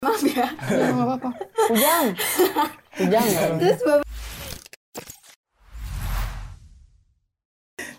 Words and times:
maaf 0.00 0.24
ya 0.24 0.48
Ya 0.72 0.86
nggak 0.88 1.04
apa-apa. 1.04 1.30
Ujang. 1.68 2.04
Ujang 3.04 3.20
apa-apa. 3.22 3.56
terus 3.60 3.80
bapak 3.84 4.06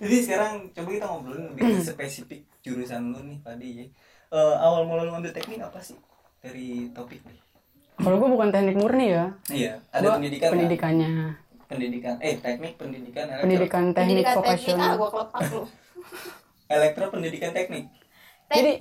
Jadi 0.01 0.15
sekarang 0.17 0.53
coba 0.73 0.89
kita 0.89 1.05
ngobrolin 1.05 1.45
lebih 1.53 1.77
spesifik 1.77 2.41
jurusan 2.65 3.13
lu 3.13 3.21
nih 3.21 3.37
tadi 3.45 3.67
ya. 3.77 3.85
Eh, 4.33 4.55
awal 4.57 4.89
mula 4.89 5.05
lu 5.05 5.13
ngambil 5.13 5.29
teknik 5.29 5.61
apa 5.61 5.77
sih 5.77 5.93
dari 6.41 6.89
topik 6.89 7.21
nih? 7.21 7.37
Kalau 8.01 8.17
gue 8.17 8.29
bukan 8.33 8.49
teknik 8.49 8.81
murni 8.81 9.13
ya. 9.13 9.25
Iya, 9.45 9.77
ada 9.93 10.01
Gua 10.01 10.17
pendidikan 10.17 10.41
kan? 10.41 10.53
pendidikannya. 10.57 11.11
pendidikan 11.69 12.15
eh 12.19 12.35
teknik 12.35 12.73
pendidikan 12.75 13.23
elektro, 13.29 13.43
Pendidikan 13.45 13.83
teknik 13.87 13.95
pendidikan 13.95 14.25
teknik 14.25 14.25
ah 14.27 14.35
vokasional. 14.35 14.91
gua 14.97 15.09
kelepak 15.13 15.41
lu 15.47 15.61
elektro 16.67 17.05
pendidikan 17.07 17.51
teknik. 17.53 17.85
Jadi 18.49 18.73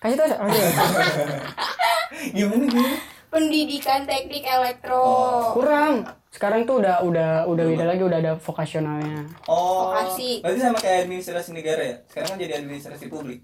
kasih 0.00 0.16
tau 0.16 0.26
oh, 0.40 0.48
iya. 0.48 0.68
Gimana 2.36 2.64
gimana? 2.64 2.96
pendidikan 3.28 4.06
teknik 4.06 4.46
elektro 4.46 4.94
Oh. 4.94 5.50
kurang. 5.52 6.06
Sekarang 6.30 6.62
tuh 6.62 6.78
udah 6.78 7.02
udah 7.02 7.30
udah 7.46 7.64
beda 7.66 7.84
lagi 7.84 8.02
udah 8.02 8.18
ada 8.20 8.32
vokasionalnya. 8.36 9.26
Oh, 9.46 9.90
Vokasi. 9.90 10.38
berarti 10.38 10.60
sama 10.60 10.78
kayak 10.78 10.98
administrasi 11.04 11.50
negara 11.50 11.82
ya? 11.82 11.96
Sekarang 12.06 12.28
kan 12.30 12.38
jadi 12.38 12.54
administrasi 12.58 13.04
publik. 13.06 13.42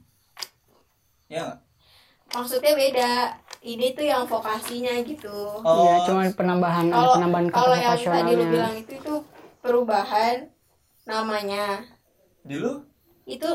Ya 1.27 1.43
nggak? 1.43 1.59
maksudnya 2.31 2.79
beda 2.79 3.11
ini 3.61 3.91
tuh 3.91 4.07
yang 4.07 4.23
vokasinya 4.23 5.03
gitu 5.03 5.35
Oh, 5.61 5.83
Iya, 5.83 5.95
cuma 6.07 6.23
penambahan 6.31 6.87
ada 6.87 6.95
kalau 6.95 7.15
penambahan 7.19 7.47
kata 7.51 7.59
kalau 7.59 7.75
yang 7.77 7.99
tadi 7.99 8.33
lu 8.33 8.45
bilang 8.47 8.75
itu 8.79 8.93
itu 8.95 9.15
perubahan 9.59 10.37
namanya 11.03 11.83
dulu 12.47 12.87
itu 13.27 13.51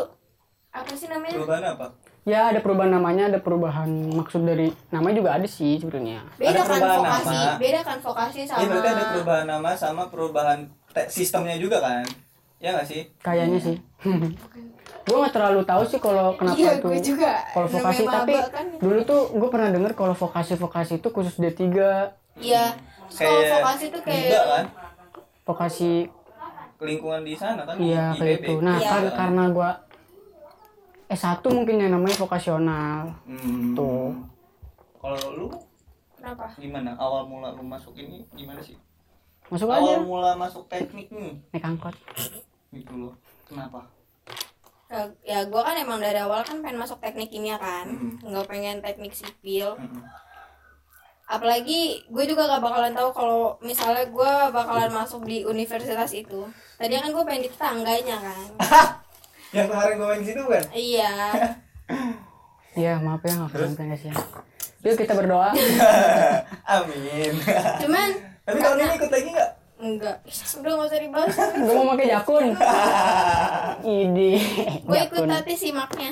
apa 0.69 0.91
sih 0.91 1.07
namanya 1.07 1.39
perubahan 1.39 1.65
apa? 1.71 1.87
Ya 2.25 2.49
ada 2.49 2.57
perubahan 2.57 2.89
namanya, 2.89 3.29
ada 3.29 3.37
perubahan 3.37 3.85
maksud 4.11 4.41
dari 4.41 4.73
namanya 4.89 5.15
juga 5.15 5.29
ada 5.31 5.45
sih 5.45 5.77
sebenarnya. 5.77 6.25
beda 6.35 6.49
Ada 6.49 6.57
kan 6.57 6.65
perubahan 6.67 6.97
vokasi 6.99 7.37
nama. 7.37 7.53
beda 7.55 7.79
kan 7.81 7.97
vokasi 8.01 8.39
sama 8.43 8.57
Iya 8.57 8.67
berarti 8.67 8.89
ada 8.89 9.03
perubahan 9.07 9.45
nama 9.45 9.69
sama 9.75 10.03
perubahan 10.05 10.59
te- 10.89 11.05
sistemnya 11.07 11.53
juga 11.55 11.77
kan? 11.79 12.01
Ya 12.57 12.73
nggak 12.73 12.87
sih? 12.87 13.01
Kayaknya 13.19 13.59
sih. 13.61 13.77
gue 15.05 15.13
nggak 15.15 15.31
terlalu 15.31 15.61
tahu 15.63 15.83
sih 15.85 15.99
kalau 15.99 16.33
kenapa 16.33 16.57
iya 16.57 16.81
itu 16.81 17.13
juga 17.13 17.37
kalau 17.47 17.69
vokasi 17.69 18.03
tapi 18.03 18.33
kan. 18.41 18.65
dulu 18.75 18.99
tuh 19.05 19.21
gue 19.31 19.49
pernah 19.53 19.69
denger 19.69 19.93
kalau 19.93 20.17
vokasi 20.17 20.57
vokasi 20.57 20.97
itu 20.97 21.07
khusus 21.07 21.37
D3 21.37 21.61
iya 22.35 22.73
kalau 23.11 23.37
Kayak 23.37 23.53
vokasi 23.53 23.85
tuh 23.85 24.01
juga 24.01 24.09
kayak 24.09 24.45
kan? 24.49 24.65
vokasi 25.45 25.91
Lingkungan 26.81 27.21
di 27.21 27.37
sana 27.37 27.61
kan? 27.63 27.77
iya 27.77 28.17
kayak 28.17 28.41
itu 28.41 28.53
nah 28.59 28.75
Iya. 28.75 28.89
kan- 28.89 29.13
karena 29.13 29.43
gue 29.47 29.69
S1 31.07 31.45
mungkin 31.47 31.77
yang 31.77 31.91
namanya 31.91 32.17
vokasional 32.17 33.13
Hmm. 33.23 33.73
Tuh. 33.73 34.13
Kalau 34.97 35.21
lu 35.31 35.47
kenapa 36.15 36.49
gimana? 36.55 36.93
Awal 36.95 37.25
mula 37.25 37.53
lu 37.53 37.61
masuk 37.61 37.93
ini 37.95 38.25
gimana 38.31 38.57
sih? 38.59 38.77
masuk 39.45 39.69
Awal 39.69 39.77
aja 39.77 39.95
mula 40.01 40.31
masuk 40.33 40.65
teknik 40.65 41.07
nih, 41.07 41.37
naik 41.49 41.61
angkot 41.63 41.93
gitu 42.71 42.93
loh. 42.97 43.13
Kenapa? 43.45 43.85
ya, 44.85 45.01
ya 45.23 45.39
gue 45.43 45.57
kan 45.59 45.73
emang 45.75 45.97
dari 45.97 46.17
awal 46.17 46.41
kan 46.41 46.61
pengen 46.61 46.77
masuk 46.77 46.97
teknik 46.97 47.29
kimia 47.29 47.57
kan 47.57 47.85
Hmm. 47.85 48.21
nggak 48.21 48.45
pengen 48.45 48.77
teknik 48.79 49.11
sipil 49.11 49.73
Mm-mm. 49.75 50.01
apalagi 51.25 52.05
gue 52.05 52.23
juga 52.23 52.45
gak 52.45 52.61
bakalan 52.61 52.93
tahu 52.93 53.09
kalau 53.09 53.57
misalnya 53.59 54.05
gue 54.05 54.31
bakalan 54.53 54.93
masuk 54.93 55.25
di 55.25 55.41
universitas 55.41 56.13
itu 56.13 56.45
tadi 56.77 56.93
kan 56.93 57.09
gue 57.09 57.23
pengen 57.25 57.43
di 57.43 57.49
tetangganya 57.49 58.17
kan 58.19 58.49
Yang 59.55 59.67
kemarin 59.71 59.93
gue 59.95 60.07
main 60.07 60.19
di 60.19 60.27
situ 60.27 60.41
kan? 60.43 60.63
iya. 60.71 61.11
Iya 62.75 62.99
maaf 62.99 63.23
ya 63.23 63.39
nggak 63.39 63.51
keren 63.55 63.71
guys 63.71 64.03
ya. 64.03 64.11
Yuk 64.83 64.99
kita 64.99 65.15
berdoa. 65.15 65.55
Amin. 66.75 67.31
cuman 67.79 68.09
Tapi 68.43 68.57
tahun 68.59 68.77
ini 68.83 68.93
ikut 68.99 69.11
lagi 69.15 69.29
nggak? 69.31 69.51
enggak 69.75 70.17
udah 70.59 70.71
gak 70.75 70.87
usah 70.87 70.99
dibahas. 70.99 71.35
Gue 71.55 71.71
mau 71.73 71.95
pakai 71.95 72.07
jakun. 72.11 72.45
Idi. 74.03 74.33
Gue 74.83 74.99
ikut 75.07 75.23
tapi 75.23 75.51
simaknya 75.55 76.11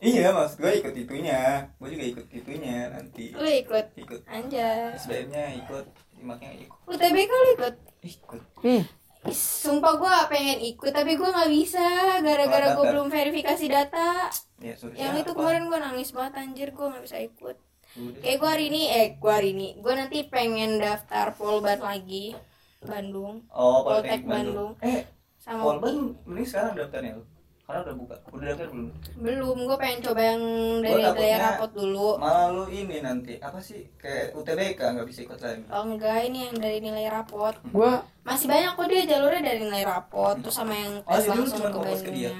Iya, 0.00 0.32
maksud 0.32 0.64
gue 0.64 0.72
ikut 0.80 0.94
itunya. 0.96 1.68
Gue 1.76 1.88
juga 1.92 2.04
ikut 2.08 2.26
itunya 2.32 2.88
nanti. 2.88 3.36
lu 3.36 3.44
ikut? 3.44 3.86
Ikut. 4.00 4.20
Anjay. 4.24 4.96
SBM-nya 4.96 5.60
ikut, 5.60 5.84
simaknya 6.16 6.50
ikut. 6.56 6.78
UTBK 6.88 7.28
lu 7.30 7.48
ikut? 7.60 7.74
Ikut. 8.00 8.42
Ih, 8.64 8.84
sumpah 9.22 9.94
gue 9.94 10.14
pengen 10.28 10.58
ikut 10.64 10.88
tapi 10.90 11.12
gue 11.12 11.28
nggak 11.28 11.52
bisa 11.52 11.84
gara-gara 12.18 12.72
gue 12.72 12.84
belum 12.88 13.08
verifikasi 13.08 13.66
data 13.68 14.32
Ya, 14.60 14.76
yang 14.92 15.16
siapa? 15.16 15.20
itu 15.20 15.30
kemarin 15.32 15.68
gue 15.68 15.78
nangis 15.78 16.12
banget 16.12 16.32
anjir 16.38 16.68
gue 16.70 16.86
nggak 16.86 17.04
bisa 17.04 17.16
ikut 17.18 17.56
Udah. 17.96 18.20
kayak 18.20 18.36
gue 18.38 18.48
hari 18.48 18.64
ini 18.68 18.82
eh 18.86 19.06
gue 19.16 19.32
hari 19.32 19.50
ini 19.50 19.68
gue 19.76 19.92
nanti 19.92 20.18
pengen 20.24 20.76
daftar 20.76 21.32
polban 21.32 21.80
lagi 21.80 22.32
Bandung 22.80 23.44
Oh, 23.50 23.84
Poltek 23.84 24.20
Poltek 24.20 24.22
Bandung. 24.24 24.72
Bandung. 24.76 24.96
Eh, 24.96 25.04
sama 25.36 25.60
Polban 25.62 25.94
mending 26.24 26.46
sekarang 26.46 26.72
daftarnya 26.76 27.12
lu. 27.16 27.24
Karena 27.70 27.86
udah 27.86 27.96
buka. 27.96 28.16
Udah 28.28 28.46
daftar 28.50 28.66
belum? 28.68 28.88
belum 29.16 29.58
gue 29.62 29.78
pengen 29.78 30.00
coba 30.02 30.22
yang 30.26 30.42
dari 30.80 31.00
Gua 31.00 31.14
daerah 31.14 31.48
rapot 31.54 31.70
dulu 31.72 32.08
Malah 32.18 32.46
lu 32.50 32.64
ini 32.66 32.96
nanti 32.98 33.38
apa 33.38 33.60
sih 33.60 33.86
kayak 33.94 34.34
UTBK 34.34 34.80
nggak 34.90 35.06
bisa 35.06 35.20
ikut 35.22 35.38
lagi. 35.38 35.62
oh 35.64 35.82
enggak 35.86 36.18
ini 36.24 36.38
yang 36.44 36.56
dari 36.56 36.78
nilai 36.80 37.06
rapot 37.06 37.54
gue 37.62 37.92
masih 38.20 38.46
banyak 38.46 38.74
kok 38.74 38.88
dia 38.88 39.02
jalurnya 39.06 39.42
dari 39.44 39.60
nilai 39.62 39.84
rapot 39.84 40.34
terus 40.36 40.56
sama 40.56 40.74
yang 40.74 40.98
Oh, 41.00 41.14
tes 41.14 41.30
langsung 41.30 41.46
cuma 41.56 41.68
ke 41.68 41.78
fokus 41.78 42.02
ke 42.02 42.10
dia? 42.10 42.30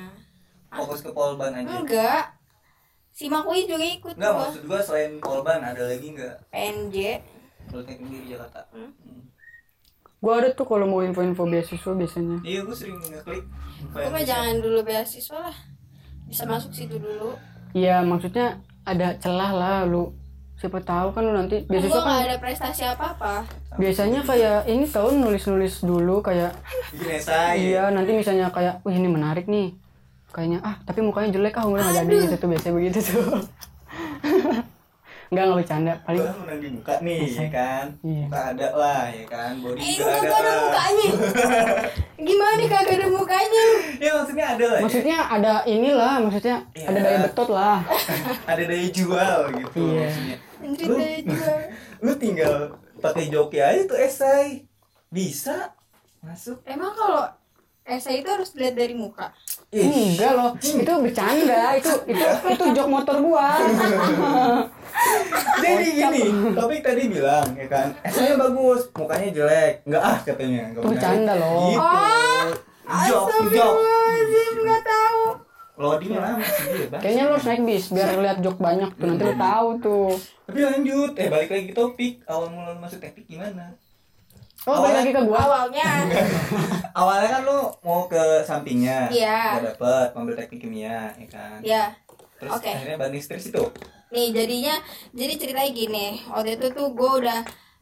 Fokus 0.68 1.00
ke 1.00 1.10
Polban 1.10 1.52
aja. 1.54 1.68
enggak 1.70 2.22
si 3.12 3.26
Makui 3.26 3.64
juga 3.64 3.86
ikut 3.86 4.14
Enggak, 4.16 4.34
maksud 4.34 4.62
gua 4.66 4.80
selain 4.82 5.12
Polban 5.16 5.62
ada 5.62 5.82
lagi 5.84 6.10
nggak? 6.10 6.36
PNJ 6.50 6.96
Politeknik 7.68 8.10
di 8.10 8.34
Jakarta. 8.34 8.66
Hmm. 8.74 8.90
Hmm. 8.98 9.29
Gue 10.20 10.32
ada 10.36 10.48
tuh 10.52 10.68
kalau 10.68 10.84
mau 10.84 11.00
info-info 11.00 11.48
beasiswa 11.48 11.92
biasanya. 11.96 12.44
Iya, 12.44 12.60
gua 12.68 12.76
sering 12.76 13.00
ngeklik. 13.00 13.44
gue 13.80 14.10
mah 14.12 14.24
jangan 14.24 14.60
dulu 14.60 14.84
beasiswa 14.84 15.38
lah. 15.48 15.56
Bisa 16.28 16.44
masuk 16.44 16.70
situ 16.76 17.00
dulu. 17.00 17.32
Iya 17.72 18.04
maksudnya 18.04 18.60
ada 18.84 19.16
celah 19.16 19.52
lah 19.56 19.76
lu 19.88 20.12
siapa 20.60 20.76
tahu 20.84 21.16
kan 21.16 21.24
lu 21.24 21.32
nanti 21.32 21.64
gue 21.64 21.72
beasiswa 21.72 22.04
gak 22.04 22.04
kan 22.04 22.28
ada 22.28 22.36
prestasi 22.36 22.82
apa-apa. 22.84 23.34
Biasanya 23.80 24.20
kayak 24.28 24.68
ini 24.68 24.84
tahun 24.84 25.24
nulis-nulis 25.24 25.80
dulu 25.80 26.20
kayak 26.20 26.52
iya 27.56 27.88
nanti 27.88 28.12
misalnya 28.12 28.52
kayak 28.52 28.84
wih 28.84 28.92
ini 28.92 29.08
menarik 29.08 29.48
nih. 29.48 29.72
Kayaknya 30.30 30.60
ah 30.60 30.76
tapi 30.84 31.00
mukanya 31.00 31.32
jelek 31.32 31.56
ah 31.56 31.64
udah 31.64 31.80
nggak 31.80 31.96
jadi 32.04 32.14
gitu 32.28 32.34
tuh 32.38 32.48
biasanya 32.52 32.74
begitu 32.76 32.98
tuh 33.02 33.40
nggak 35.30 35.44
nggak 35.44 35.56
bercanda 35.56 35.92
paling 36.02 36.20
Gua 36.20 36.34
menang 36.36 36.58
di 36.58 36.68
muka 36.68 36.94
nih, 36.98 37.22
ya 37.22 37.48
kan? 37.48 37.86
Iya. 38.02 38.24
Muka 38.26 38.40
ada 38.50 38.68
lah, 38.74 39.02
ya 39.08 39.24
kan? 39.24 39.52
Body 39.56 39.78
eh 39.78 39.92
juga 39.92 40.10
enggak 40.10 40.18
ada. 40.18 40.26
gak 40.26 40.34
ada 40.34 40.50
lah. 40.50 40.58
mukanya 40.60 41.08
gimana 42.26 42.52
nih 42.52 42.68
kagak 42.68 42.94
ada 42.94 43.06
mukanya 43.08 43.64
Ya 43.96 44.10
maksudnya 44.12 44.46
ada 44.48 44.64
lah. 44.64 44.74
ya. 44.74 44.82
maksudnya 44.82 45.18
ada 45.24 45.52
inilah 45.64 46.14
maksudnya 46.20 46.56
Iya. 46.72 46.86
ada 46.86 46.98
daya 47.00 47.18
betot 47.24 47.48
lah 47.48 47.78
ada 48.50 48.62
daya 48.64 48.88
jual 48.90 49.38
gitu 49.56 49.80
Iya. 49.88 50.08
maksudnya. 50.08 50.36
Lu, 50.84 50.94
daya 50.96 51.18
jual. 51.22 51.56
lu 52.04 52.12
tinggal 52.16 52.54
pakai 52.98 53.24
joki 53.26 53.58
aja 53.58 53.80
tuh 53.86 53.96
esai. 53.96 54.66
Bisa 55.08 55.72
masuk. 56.20 56.58
emang 56.64 56.90
kalau 56.92 57.24
esai 57.82 58.18
itu 58.18 58.28
harus 58.28 58.50
dilihat 58.50 58.74
dari 58.74 58.92
muka 58.92 59.30
Ih, 59.68 59.86
enggak 60.12 60.32
loh 60.32 60.50
itu 60.58 60.82
bercanda 61.00 61.74
itu 61.76 61.90
itu 62.04 62.26
itu 62.48 62.64
jok 62.72 62.88
motor 62.88 63.16
gua 63.20 63.54
Jadi 65.60 65.86
gini, 65.92 66.22
topik 66.52 66.80
tadi 66.80 67.02
bilang 67.06 67.46
ya 67.52 67.66
kan, 67.66 67.86
esainya 68.00 68.34
bagus, 68.36 68.88
mukanya 68.92 69.28
jelek. 69.30 69.74
Enggak 69.84 70.02
ah 70.02 70.18
katanya, 70.20 70.62
enggak 70.66 70.82
Itu 70.82 70.88
bercanda 70.88 71.32
loh. 71.34 71.68
Gitu. 71.68 71.80
Oh, 71.80 72.44
jok, 73.06 73.24
jok. 73.50 73.74
Nggak 74.60 74.82
tahu 74.82 75.22
Loading 75.76 76.12
lama 76.12 76.44
sih 76.44 76.64
dia, 76.68 76.86
Bang. 76.86 77.00
kayaknya 77.00 77.22
lu 77.24 77.32
harus 77.32 77.46
naik 77.46 77.62
bis 77.64 77.84
biar 77.88 78.12
lihat 78.14 78.38
jok 78.38 78.60
banyak 78.60 78.90
tuh 78.92 79.06
nanti 79.06 79.24
lu 79.24 79.32
tahu 79.34 79.68
tuh 79.80 80.10
Tapi 80.44 80.58
lanjut, 80.60 81.10
eh 81.16 81.26
balik 81.26 81.48
lagi 81.48 81.66
ke 81.66 81.74
topik. 81.74 82.14
Awal 82.26 82.46
mula 82.50 82.70
lu 82.70 82.80
masuk 82.80 83.00
teknik 83.00 83.24
gimana? 83.26 83.72
oh 84.60 84.76
balik 84.76 84.96
lagi 85.00 85.10
ke 85.10 85.22
gua 85.24 85.40
awalnya 85.40 85.88
Awalnya 87.00 87.28
kan 87.30 87.42
lu 87.42 87.58
mau 87.80 88.04
ke 88.04 88.20
sampingnya, 88.44 89.08
Iya. 89.08 89.56
Gak 89.56 89.64
dapet, 89.72 90.08
ngambil 90.12 90.34
teknik 90.36 90.60
kimia, 90.60 91.16
ya 91.16 91.26
kan? 91.32 91.58
ya 91.62 91.84
Terus 92.36 92.52
Oke. 92.52 92.68
akhirnya 92.68 92.96
banding 92.96 93.24
stres 93.24 93.48
itu. 93.48 93.64
Nih 94.10 94.28
jadinya 94.30 94.74
jadi 95.10 95.34
ceritanya 95.34 95.70
gini. 95.70 96.06
Waktu 96.26 96.58
itu 96.58 96.66
tuh 96.70 96.90
gue 96.92 97.10
udah 97.22 97.40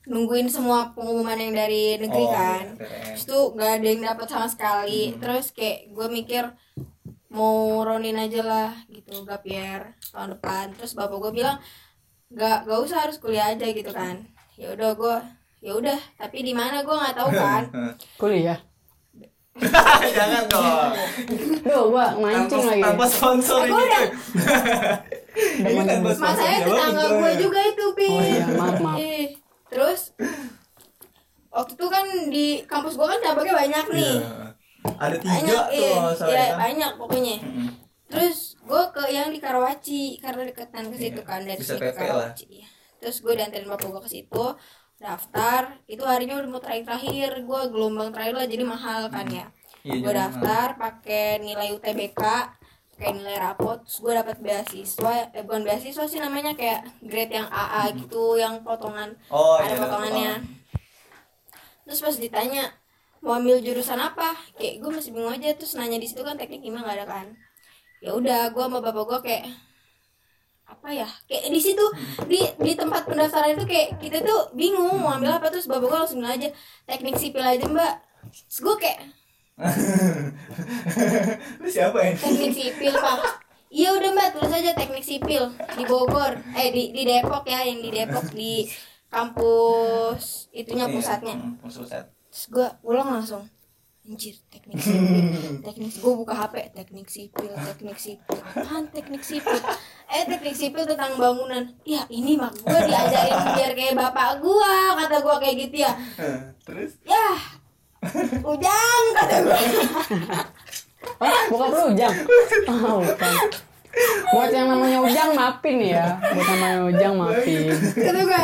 nungguin 0.09 0.49
semua 0.49 0.93
pengumuman 0.93 1.37
yang 1.37 1.53
dari 1.53 1.97
negeri 1.97 2.25
Oh, 2.25 2.33
kan. 2.33 2.65
keren. 2.77 3.03
terus 3.13 3.25
tuh 3.25 3.53
gak 3.53 3.71
ada 3.81 3.87
yang 3.87 4.03
dapat 4.03 4.27
sama 4.27 4.49
sekali. 4.49 5.17
Terus 5.17 5.53
kayak 5.53 5.93
gue 5.93 6.07
mikir 6.09 6.45
mau 7.29 7.85
ronin 7.85 8.17
aja 8.17 8.41
lah 8.41 8.71
gitu 8.89 9.25
gap 9.25 9.45
year 9.45 9.93
tahun 10.09 10.37
depan. 10.37 10.73
Terus 10.77 10.93
bapak 10.93 11.19
gue 11.19 11.33
bilang 11.35 11.57
gak 12.29 12.65
gak 12.65 12.81
usah 12.81 13.05
harus 13.05 13.17
kuliah 13.17 13.53
aja 13.53 13.65
gitu 13.65 13.89
kan. 13.91 14.25
Ya 14.57 14.73
udah 14.73 14.93
gue 14.95 15.17
ya 15.59 15.75
udah 15.75 15.99
tapi 16.15 16.41
di 16.41 16.55
mana 16.55 16.87
gue 16.87 16.95
nggak 16.95 17.17
tahu 17.19 17.31
kan. 17.35 17.63
Kuliah 18.21 18.59
Jangan 20.17 20.43
dong. 20.47 20.91
Duh, 21.61 21.83
gua 21.89 22.07
mancing 22.15 22.49
Tanpa, 22.59 22.71
lagi. 22.71 22.83
tanpa 22.85 23.05
sponsor 23.07 23.59
ini. 23.63 23.73
udah- 23.73 24.11
Ini 25.61 25.83
tanpa 25.85 26.11
sponsor. 26.11 26.35
Masanya 26.39 26.59
tetangga 26.63 27.05
gue 27.13 27.33
juga 27.39 27.61
itu, 27.65 27.85
Pi. 27.93 28.09
Oh 28.09 28.21
iya, 28.21 28.45
maaf, 28.51 28.77
maaf. 28.79 28.99
Ih, 28.99 29.27
Terus 29.69 30.01
waktu 31.49 31.73
itu 31.75 31.87
kan 31.87 32.05
di 32.29 32.47
kampus 32.65 32.95
gue 32.95 33.07
kan 33.07 33.19
cabangnya 33.21 33.55
banyak 33.57 33.85
nih. 33.91 34.15
Iya. 34.17 34.31
Ada 34.89 35.17
tiga 35.17 35.35
Banyak, 35.37 35.65
tuh 35.65 35.77
iya, 35.77 35.97
masalah 36.01 36.31
iya, 36.31 36.45
kan. 36.45 36.57
banyak 36.59 36.93
pokoknya. 36.97 37.37
Mm-mm. 37.41 37.69
Terus 38.09 38.39
gue 38.59 38.83
ke 38.89 39.03
yang 39.09 39.29
di 39.29 39.39
Karawaci 39.39 40.03
karena 40.17 40.43
deketan 40.45 40.85
ke 40.89 40.97
situ 40.97 41.21
Iya, 41.21 41.29
kan 41.29 41.41
dari 41.43 41.59
bisa 41.59 41.75
situ 41.75 41.85
lah. 41.85 41.93
Karawaci. 41.93 42.45
Iya. 42.49 42.67
Terus 42.99 43.17
gue 43.21 43.33
dianterin 43.33 43.69
bapak 43.69 43.89
gue 43.89 44.03
ke 44.03 44.11
situ 44.11 44.45
daftar 44.99 45.79
itu 45.87 46.03
harinya 46.03 46.43
udah 46.43 46.51
mau 46.51 46.59
terakhir 46.59 46.85
terakhir 46.91 47.31
gue 47.47 47.61
gelombang 47.71 48.11
terakhir 48.11 48.35
lah 48.35 48.47
jadi 48.51 48.65
mahal 48.67 49.01
kan 49.09 49.27
ya. 49.31 49.47
Iya, 49.87 49.95
gue 50.03 50.13
daftar 50.13 50.67
pakai 50.75 51.39
nilai 51.39 51.71
UTBK 51.79 52.23
pakai 52.99 53.11
nilai 53.15 53.39
rapot 53.39 53.79
terus 53.87 54.03
gue 54.03 54.13
dapat 54.13 54.37
beasiswa. 54.43 55.31
Eh 55.31 55.43
bukan 55.47 55.63
beasiswa 55.63 56.05
sih 56.11 56.19
namanya 56.19 56.59
kayak 56.59 56.83
grade 56.99 57.31
yang 57.31 57.47
AA 57.47 57.95
gitu 57.95 58.35
yang 58.43 58.59
potongan. 58.67 59.15
Oh, 59.31 59.55
ada 59.55 59.79
iya, 59.79 59.81
potongannya. 59.81 60.33
terus 61.89 62.05
pas 62.05 62.17
ditanya 62.21 62.69
mau 63.23 63.39
ambil 63.39 63.63
jurusan 63.63 64.03
apa? 64.03 64.35
Kayak 64.59 64.83
gue 64.83 64.91
masih 64.93 65.11
bingung 65.15 65.33
aja 65.33 65.55
terus 65.55 65.79
nanya 65.79 65.97
di 65.97 66.11
situ 66.11 66.21
kan 66.27 66.35
teknik 66.35 66.61
gimana 66.61 66.91
gak 66.91 66.97
ada 67.01 67.07
kan. 67.07 67.27
Ya 68.03 68.19
udah 68.19 68.51
gue 68.51 68.65
sama 68.67 68.83
bapak 68.83 69.05
gue 69.15 69.19
kayak 69.31 69.45
apa 70.69 70.87
ya? 70.93 71.09
Kayak 71.25 71.49
di 71.49 71.59
situ 71.59 71.85
di 72.25 72.39
di 72.59 72.73
tempat 72.73 73.05
pendaftaran 73.05 73.53
itu 73.53 73.65
kayak 73.65 73.97
kita 73.99 74.21
tuh 74.21 74.53
bingung 74.53 75.01
mau 75.01 75.11
ambil 75.11 75.35
apa 75.35 75.49
terus 75.49 75.65
bapak 75.65 75.85
gue 75.85 75.99
langsung 75.99 76.19
bilang 76.21 76.37
aja 76.37 76.49
teknik 76.85 77.17
sipil 77.17 77.41
aja 77.41 77.65
mbak. 77.65 77.93
Terus 78.29 78.59
gue 78.61 78.75
kayak 78.79 78.99
Lu 81.59 81.67
siapa 81.67 81.97
ini? 82.05 82.17
teknik 82.17 82.51
sipil 82.53 82.93
pak. 82.93 83.19
Iya 83.69 83.89
udah 83.93 84.09
mbak 84.13 84.27
tulis 84.33 84.51
aja 84.51 84.71
teknik 84.73 85.03
sipil 85.03 85.43
di 85.75 85.83
Bogor 85.85 86.33
eh 86.53 86.69
di 86.69 86.91
di 86.91 87.03
Depok 87.03 87.43
ya 87.45 87.63
yang 87.63 87.79
di 87.81 87.89
Depok 87.91 88.27
di 88.31 88.65
kampus 89.09 90.47
itunya 90.53 90.85
Iya, 90.85 90.95
pusatnya. 90.95 91.35
mm, 91.35 91.53
pusat. 91.61 92.05
terus 92.29 92.45
gue 92.49 92.67
ulang 92.83 93.09
langsung 93.11 93.45
anjir 94.09 94.35
teknik 94.49 94.81
sipil 94.81 95.25
teknik 95.69 95.93
gue 95.93 96.15
buka 96.17 96.33
HP 96.33 96.55
teknik 96.73 97.07
sipil 97.07 97.53
teknik 97.53 97.99
sipil 98.01 98.41
apaan 98.57 98.89
teknik 98.89 99.21
sipil 99.21 99.61
eh 100.09 100.25
teknik 100.25 100.57
sipil 100.57 100.89
tentang 100.89 101.13
bangunan 101.15 101.69
ya 101.85 102.09
ini 102.09 102.41
mak 102.41 102.57
gue 102.57 102.81
diajarin 102.89 103.37
biar 103.53 103.73
kayak 103.77 103.95
bapak 103.95 104.41
gue 104.41 104.73
kata 104.97 105.17
gue 105.21 105.37
kayak 105.39 105.57
gitu 105.61 105.77
ya 105.85 105.93
Terus 106.65 106.97
ya 107.05 107.27
ujang 108.41 109.05
kata 109.15 109.37
gue 109.45 109.61
Oh, 111.19 111.31
bokap 111.49 111.71
lu 111.71 111.83
Ujang? 111.95 112.15
Oh, 112.69 112.99
bukan. 113.01 113.47
Buat 114.35 114.51
yang 114.51 114.67
namanya 114.67 114.99
Ujang 114.99 115.31
maafin 115.31 115.79
ya. 115.79 116.19
Buat 116.21 116.47
namanya 116.53 116.79
Ujang 116.91 117.15
maafin. 117.15 117.71
kata 117.95 118.21
gue 118.21 118.43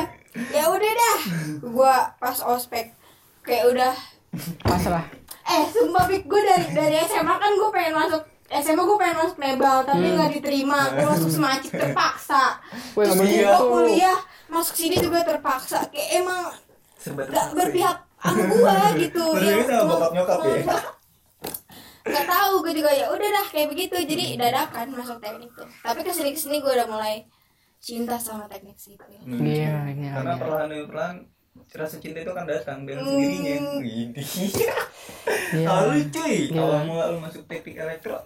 ya 0.50 0.64
udah 0.66 0.92
dah 0.92 1.18
gue 1.60 1.94
pas 2.16 2.38
ospek 2.40 2.94
kayak 3.42 3.70
udah 3.70 3.94
Pasrah. 4.62 5.06
Eh 5.44 5.62
sumpah 5.68 6.04
Pik, 6.08 6.24
gue 6.24 6.40
dari 6.40 6.66
dari 6.72 6.96
SMA 7.04 7.34
kan 7.36 7.52
gue 7.52 7.68
pengen 7.68 7.94
masuk 8.00 8.22
SMA 8.48 8.82
gue 8.84 8.98
pengen 9.00 9.16
masuk 9.20 9.36
nebal 9.40 9.78
tapi 9.84 10.06
nggak 10.14 10.30
diterima. 10.40 10.80
Gue 10.96 11.08
masuk 11.08 11.30
semacik 11.32 11.72
terpaksa. 11.72 12.60
Nggak 12.96 13.16
terus 13.16 13.32
gue 13.44 13.56
kuliah 13.68 14.18
masuk 14.48 14.74
sini 14.76 14.96
juga 15.00 15.24
terpaksa. 15.24 15.84
Kayak 15.92 16.08
emang 16.24 16.42
serba 16.96 17.22
gak 17.28 17.28
terpaksa 17.28 17.56
berpihak 17.56 17.96
sama 18.20 18.42
gue 18.48 18.74
gitu. 19.04 19.24
Berpihak 19.36 19.66
sama 19.68 19.84
bokap 19.88 20.10
nyokap 20.16 20.38
ya? 20.44 20.78
nggak 22.04 22.28
tahu 22.28 22.60
gue 22.68 22.72
juga 22.76 22.92
ya 22.92 23.06
udah 23.08 23.28
dah 23.32 23.46
kayak 23.48 23.68
begitu. 23.72 23.96
Jadi 23.96 24.24
dadakan 24.36 24.86
masuk 24.92 25.18
teknik 25.20 25.50
tuh. 25.56 25.68
Tapi 25.80 26.00
ke 26.04 26.12
sini 26.12 26.30
ke 26.32 26.40
sini 26.40 26.56
gue 26.60 26.72
udah 26.72 26.88
mulai 26.88 27.24
cinta 27.84 28.16
sama 28.16 28.48
teknik 28.48 28.80
sipil. 28.80 29.20
Hmm. 29.24 29.44
Iya, 29.44 29.92
iya, 29.92 30.10
Karena 30.16 30.34
iya. 30.40 31.33
Rasa 31.72 31.96
cinta 31.96 32.18
itu 32.18 32.28
akan 32.28 32.44
datang 32.44 32.78
dengan 32.82 33.02
Hmm. 33.02 33.10
sendirinya. 33.10 33.54
Gitu. 33.80 34.20
Iya. 35.54 35.64
Kalau 35.64 35.82
lu 35.88 36.02
cuy, 36.08 36.34
kalau 36.48 36.78
mau 36.84 36.98
lu 37.06 37.18
masuk 37.18 37.42
teknik 37.44 37.76
elektro, 37.76 38.18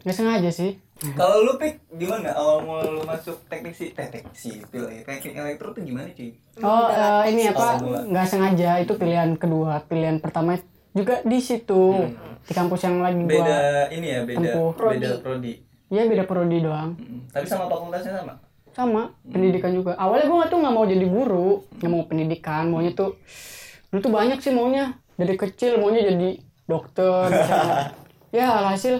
Gak 0.00 0.12
sengaja 0.12 0.50
sih. 0.50 0.76
kalau 1.14 1.40
lu 1.42 1.54
pik 1.54 1.80
gimana? 1.92 2.32
Awal 2.32 2.56
mau 2.60 2.80
lu 2.82 3.00
masuk 3.02 3.36
teknik 3.46 3.72
si 3.72 3.90
eh, 3.90 4.08
teknik 4.10 4.32
sipil 4.34 4.84
ya. 4.84 5.00
Teknik 5.02 5.32
elektro 5.34 5.70
tuh 5.70 5.80
gimana 5.80 6.08
cuy? 6.10 6.32
Oh, 6.58 6.88
eh, 6.88 7.30
ini 7.30 7.48
apa? 7.48 7.80
Nggak 8.02 8.26
sengaja. 8.26 8.70
Itu 8.78 8.94
pilihan 8.94 9.32
kedua. 9.34 9.80
Pilihan 9.82 10.18
pertama 10.18 10.56
juga 10.90 11.20
di 11.22 11.38
situ. 11.38 12.12
Di 12.42 12.52
kampus 12.52 12.80
yang 12.82 13.00
lagi 13.00 13.20
Beda 13.22 13.40
gua. 13.40 13.88
ini 13.88 14.06
ya, 14.06 14.20
beda 14.22 14.38
tempuh. 14.42 14.70
beda 14.76 15.08
prodi. 15.20 15.52
Iya 15.86 16.02
beda 16.04 16.24
prodi 16.24 16.58
doang. 16.60 16.90
Mm. 16.94 17.20
Tapi 17.30 17.46
sama 17.46 17.64
fakultasnya 17.66 18.12
sama. 18.14 18.34
Sama, 18.74 19.14
pendidikan 19.22 19.70
juga. 19.70 19.94
Awalnya 19.94 20.26
gue 20.26 20.44
tuh 20.50 20.58
nggak 20.58 20.74
mau 20.74 20.84
jadi 20.84 21.06
guru, 21.06 21.62
nggak 21.78 21.90
mau 21.94 22.02
pendidikan, 22.10 22.66
maunya 22.68 22.90
tuh 22.90 23.14
dulu 23.94 24.02
tuh 24.02 24.10
banyak 24.10 24.42
sih 24.42 24.50
maunya 24.50 24.98
dari 25.14 25.38
kecil 25.38 25.78
maunya 25.78 26.10
jadi 26.10 26.42
dokter. 26.66 27.30
misalnya. 27.30 27.94
ya 28.34 28.46
alhasil 28.50 28.98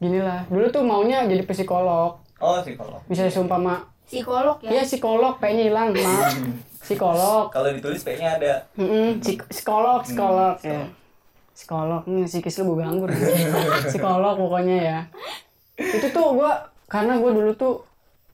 gini 0.00 0.24
lah. 0.24 0.48
Dulu 0.48 0.72
tuh 0.72 0.80
maunya 0.80 1.28
jadi 1.28 1.44
psikolog. 1.44 2.24
Oh, 2.40 2.58
psikolog. 2.64 3.04
Bisa 3.04 3.28
seumpama, 3.28 3.84
psikolog 4.08 4.56
ya 4.64 4.80
iya 4.80 4.82
psikolog, 4.88 5.36
P-nya 5.36 5.68
hilang, 5.68 5.92
maaf. 5.92 6.32
Psikolog. 6.84 7.48
Kalau 7.48 7.72
ditulis 7.72 8.04
P-nya 8.04 8.36
ada. 8.36 8.68
Mm-mm, 8.76 9.16
psik- 9.20 9.48
psikolog, 9.48 10.04
psikolog, 10.04 10.60
ya. 10.60 10.84
Psikolog, 11.56 12.04
ini 12.04 12.28
psikis 12.28 12.60
lu 12.60 12.76
gue 12.76 12.84
ganggu. 12.84 13.08
Psikolog 13.88 14.36
pokoknya 14.36 14.76
ya. 14.76 14.98
Itu 15.80 16.12
tuh 16.12 16.36
gue, 16.36 16.52
karena 16.92 17.16
gue 17.16 17.30
dulu 17.32 17.52
tuh 17.56 17.74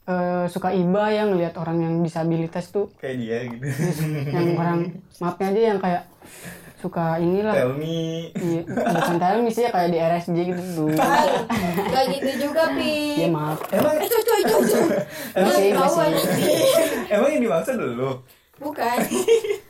eh, 0.03 0.45
suka 0.47 0.71
iba 0.71 1.05
yang 1.09 1.31
ngelihat 1.31 1.55
orang 1.55 1.79
yang 1.79 1.95
disabilitas 1.99 2.69
tuh, 2.69 2.89
Kayak 2.97 3.17
dia 3.17 3.39
gitu. 3.47 3.65
yang 4.29 4.47
orang 4.55 4.79
maafnya 5.17 5.47
aja 5.49 5.61
yang 5.67 5.79
kayak 5.79 6.03
suka 6.77 7.19
inilah. 7.19 7.53
Tell 7.53 7.73
me. 7.75 8.33
Iya, 8.33 8.61
bukan 8.65 9.17
telmis 9.17 9.53
sih 9.53 9.65
ya 9.65 9.71
kayak 9.71 9.91
di 9.91 9.99
RSJ 9.99 10.39
gitu 10.49 10.63
tuh. 10.79 10.89
gak 11.87 12.05
gitu 12.11 12.31
juga 12.43 12.73
pi 12.73 13.21
Iya 13.21 13.29
maaf. 13.29 13.61
Emang 13.69 13.95
coy 13.95 14.09
coy 14.09 14.43
coy 14.43 14.65
Masih, 15.37 15.71
Jangan 15.71 15.77
tahu, 15.77 15.95
masih. 15.95 16.05
anjing. 16.09 16.61
emang 17.11 17.29
yang 17.31 17.43
dimaksud 17.43 17.77
dulu. 17.77 18.11
bukan 18.57 18.97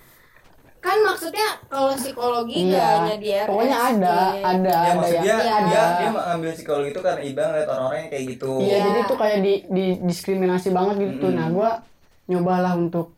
kan 0.81 0.97
maksudnya 1.05 1.49
kalau 1.69 1.93
psikologi 1.93 2.57
gak 2.67 2.73
Iya. 2.73 2.89
hanya 2.97 3.17
di 3.17 3.29
RS 3.31 3.47
Pokoknya 3.47 3.79
ada, 3.79 4.17
ada, 4.41 4.73
Ya 4.73 4.81
ada 4.81 4.97
maksud 4.97 5.13
yang 5.13 5.25
dia, 5.25 5.37
Iya. 5.37 5.57
dia 5.61 5.83
dia 5.93 6.09
ngambil 6.11 6.51
psikologi 6.57 6.89
itu 6.89 7.01
karena 7.01 7.21
iba 7.21 7.43
ngeliat 7.45 7.69
orang-orang 7.69 7.99
yang 8.01 8.11
kayak 8.11 8.25
gitu. 8.27 8.51
Iya, 8.59 8.77
jadi 8.81 9.01
tuh 9.05 9.19
kayak 9.21 9.39
di, 9.41 9.55
di 9.69 9.85
diskriminasi 10.01 10.69
banget 10.71 10.95
gitu. 10.99 11.27
Nah, 11.29 11.47
gua 11.49 11.71
nyobalah 12.27 12.73
untuk 12.75 13.13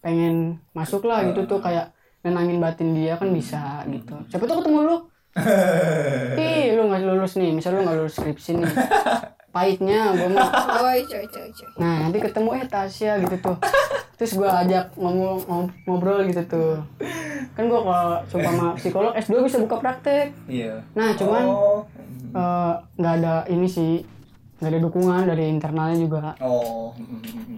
pengen 0.00 0.60
masuk 0.70 1.04
lah 1.04 1.24
gitu 1.24 1.44
tuh 1.44 1.60
kayak 1.60 1.92
nenangin 2.20 2.60
batin 2.60 2.92
dia 2.92 3.16
kan 3.16 3.32
bisa 3.32 3.80
gitu. 3.88 4.20
Siapa 4.28 4.44
tuh 4.44 4.60
ketemu 4.60 4.78
lu? 4.84 4.96
Ih, 6.36 6.76
lu 6.76 6.84
nggak 6.84 7.00
lulus 7.00 7.32
nih. 7.34 7.48
Misal 7.50 7.80
lu 7.80 7.84
nggak 7.84 7.96
lulus 7.96 8.14
skripsi 8.14 8.60
nih. 8.60 8.68
Pahitnya 9.50 10.12
gua 10.12 10.28
mah. 10.30 10.48
Coy 10.78 11.00
coy 11.02 11.24
coy 11.24 11.48
coy 11.48 11.68
Nah, 11.76 11.96
nanti 12.02 12.18
ketemu 12.18 12.50
eh 12.54 12.64
Tasya 12.64 13.12
gitu 13.18 13.36
tuh. 13.40 13.56
Terus 14.14 14.32
gua 14.34 14.50
ajak 14.58 14.94
ngomong 14.94 15.42
ngob- 15.42 15.74
ngobrol 15.84 16.22
gitu 16.24 16.42
tuh. 16.46 16.74
Kan 17.52 17.66
gua 17.66 17.80
kalau 17.82 18.08
seumpama 18.24 18.66
psikolog 18.74 19.12
S2 19.12 19.42
bisa 19.42 19.58
buka 19.58 19.76
praktek. 19.76 20.30
Iya. 20.46 20.78
Nah, 20.92 21.12
cuman 21.12 21.44
Oh. 21.44 21.82
eh, 22.30 22.72
nggak 22.96 23.14
ada 23.16 23.34
ini 23.46 23.66
sih 23.66 24.06
nggak 24.56 24.70
ada 24.70 24.80
dukungan 24.82 25.24
dari 25.24 25.48
internalnya 25.48 25.96
juga 25.96 26.36
Oh. 26.38 26.92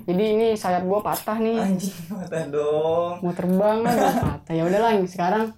jadi 0.02 0.22
ini 0.32 0.46
sayap 0.54 0.82
gua 0.82 1.02
patah 1.02 1.34
nih 1.37 1.58
Anjing 1.58 1.90
mata 2.08 2.46
dong. 2.46 3.18
mau 3.18 3.34
terbang 3.34 3.82
lah 3.82 3.92
patah 4.14 4.54
ya 4.54 4.62
udahlah 4.62 5.02
sekarang 5.04 5.50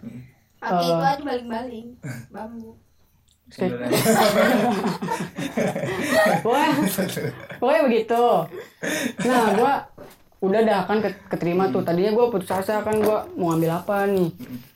pakai 0.56 0.72
Eh. 0.72 0.88
itu 0.88 1.04
aja 1.04 1.20
baling-baling 1.22 1.86
bambu 2.32 2.72
Sebenarnya. 3.52 3.90
pokoknya 6.44 6.70
pokoknya 7.60 7.82
begitu. 7.88 8.24
Nah 9.28 9.44
gua 9.54 9.72
udah 10.40 10.60
dah 10.64 10.80
kan 10.88 10.98
ket- 11.00 11.24
keterima 11.28 11.68
tuh. 11.68 11.84
Tadinya 11.84 12.12
gua 12.12 12.32
putus 12.32 12.50
asa 12.50 12.80
kan 12.80 12.96
gua 13.00 13.28
mau 13.36 13.52
ngambil 13.52 13.84
apa 13.84 14.08
nih? 14.08 14.32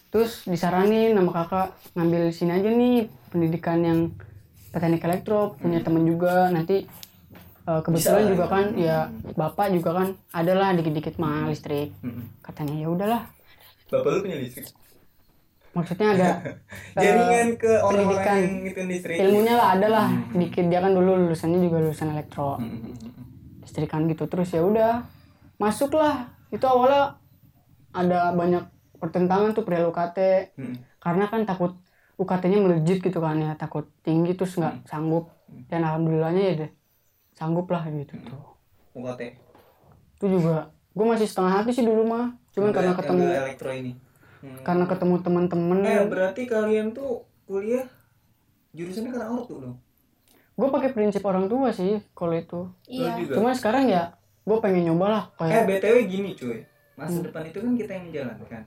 Terus 0.09 0.45
disaranin 0.49 1.13
sama 1.13 1.33
kakak 1.33 1.69
ngambil 1.97 2.23
sini 2.33 2.53
aja 2.57 2.71
nih 2.73 3.09
pendidikan 3.29 3.79
yang 3.85 4.01
teknik 4.73 5.05
elektro 5.05 5.57
punya 5.61 5.81
temen 5.81 6.05
juga. 6.05 6.49
Nanti 6.49 6.85
eh, 7.69 7.81
kebetulan 7.85 8.25
Bisa. 8.25 8.33
juga 8.33 8.45
kan 8.49 8.65
ya 8.77 9.09
bapak 9.37 9.73
juga 9.73 9.91
kan 10.05 10.09
adalah 10.33 10.73
dikit-dikit 10.73 11.17
mah 11.17 11.49
listrik. 11.49 11.93
Katanya 12.41 12.85
ya 12.85 12.89
udahlah. 12.89 13.23
Bapak 13.89 14.09
lu 14.13 14.19
punya 14.25 14.37
listrik. 14.41 14.69
Maksudnya 15.79 16.09
ada 16.13 16.29
eh, 16.99 17.01
Jaringan 17.01 17.49
ke 17.55 17.73
orang-orang 17.79 18.27
yang 18.37 18.55
itu. 18.67 18.81
Listrik. 18.83 19.17
ilmunya 19.17 19.55
lah 19.55 19.69
ada 19.75 19.87
lah. 19.87 20.09
Dikit 20.31 20.67
dia 20.67 20.83
kan 20.83 20.91
dulu 20.91 21.15
lulusannya 21.17 21.63
juga 21.63 21.79
lulusan 21.79 22.11
elektro. 22.11 22.59
Mm-mm. 22.59 22.99
listrikan 23.63 24.05
gitu. 24.05 24.27
Terus 24.27 24.51
ya 24.51 24.61
udah 24.61 25.07
masuklah. 25.57 26.35
Itu 26.49 26.65
awalnya 26.65 27.21
ada 27.91 28.33
banyak 28.33 28.65
pertentangan 28.97 29.53
tuh 29.53 29.63
perihal 29.63 29.89
UKT 29.89 30.19
Mm. 30.59 30.75
karena 30.99 31.25
kan 31.27 31.47
takut 31.47 31.79
UKT-nya 32.17 32.59
melejit 32.59 32.99
gitu 32.99 33.19
kan 33.19 33.39
ya 33.39 33.55
takut 33.55 33.87
tinggi 34.03 34.35
terus 34.35 34.59
Hmm. 34.59 34.67
nggak 34.67 34.75
sanggup 34.85 35.31
dan 35.71 35.87
alhamdulillahnya 35.87 36.43
ya 36.43 36.55
deh 36.59 36.71
sanggup 37.33 37.71
lah 37.71 37.87
gitu 37.87 38.11
Hmm. 38.13 38.27
tuh. 38.27 38.43
UKT 38.93 39.23
itu 40.19 40.27
juga 40.27 40.75
gue 40.91 41.07
masih 41.07 41.31
setengah 41.31 41.63
hati 41.63 41.71
sih 41.71 41.87
dulu 41.87 42.03
mah. 42.05 42.35
Cuman 42.51 42.75
karena 42.75 42.99
ketemu 42.99 43.23
ke 43.23 43.39
elektro 43.39 43.71
ini 43.71 43.93
Hmm. 44.39 44.63
karena 44.63 44.85
ketemu 44.85 45.15
teman-teman. 45.19 45.79
Eh 45.83 46.05
berarti 46.05 46.43
kalian 46.45 46.91
tuh 46.91 47.23
kuliah 47.45 47.87
jurusannya 48.71 49.11
karena 49.11 49.29
ortu 49.29 49.59
dong? 49.59 49.77
Gue 50.55 50.69
pakai 50.69 50.91
prinsip 50.91 51.23
orang 51.23 51.47
tua 51.47 51.71
sih 51.71 51.99
kalau 52.13 52.33
itu. 52.33 52.61
Iya. 52.85 53.19
Cuman 53.29 53.53
sekarang 53.53 53.87
ya 53.87 54.15
gue 54.43 54.57
pengen 54.59 54.87
nyoba 54.87 55.07
lah 55.09 55.25
eh 55.43 55.51
kayak 55.53 55.65
btw 55.69 55.97
gini 56.05 56.31
cuy. 56.33 56.63
Masa 56.95 57.19
depan 57.21 57.43
itu 57.45 57.59
kan 57.59 57.73
kita 57.75 57.91
yang 57.93 58.05
menjalankan. 58.07 58.63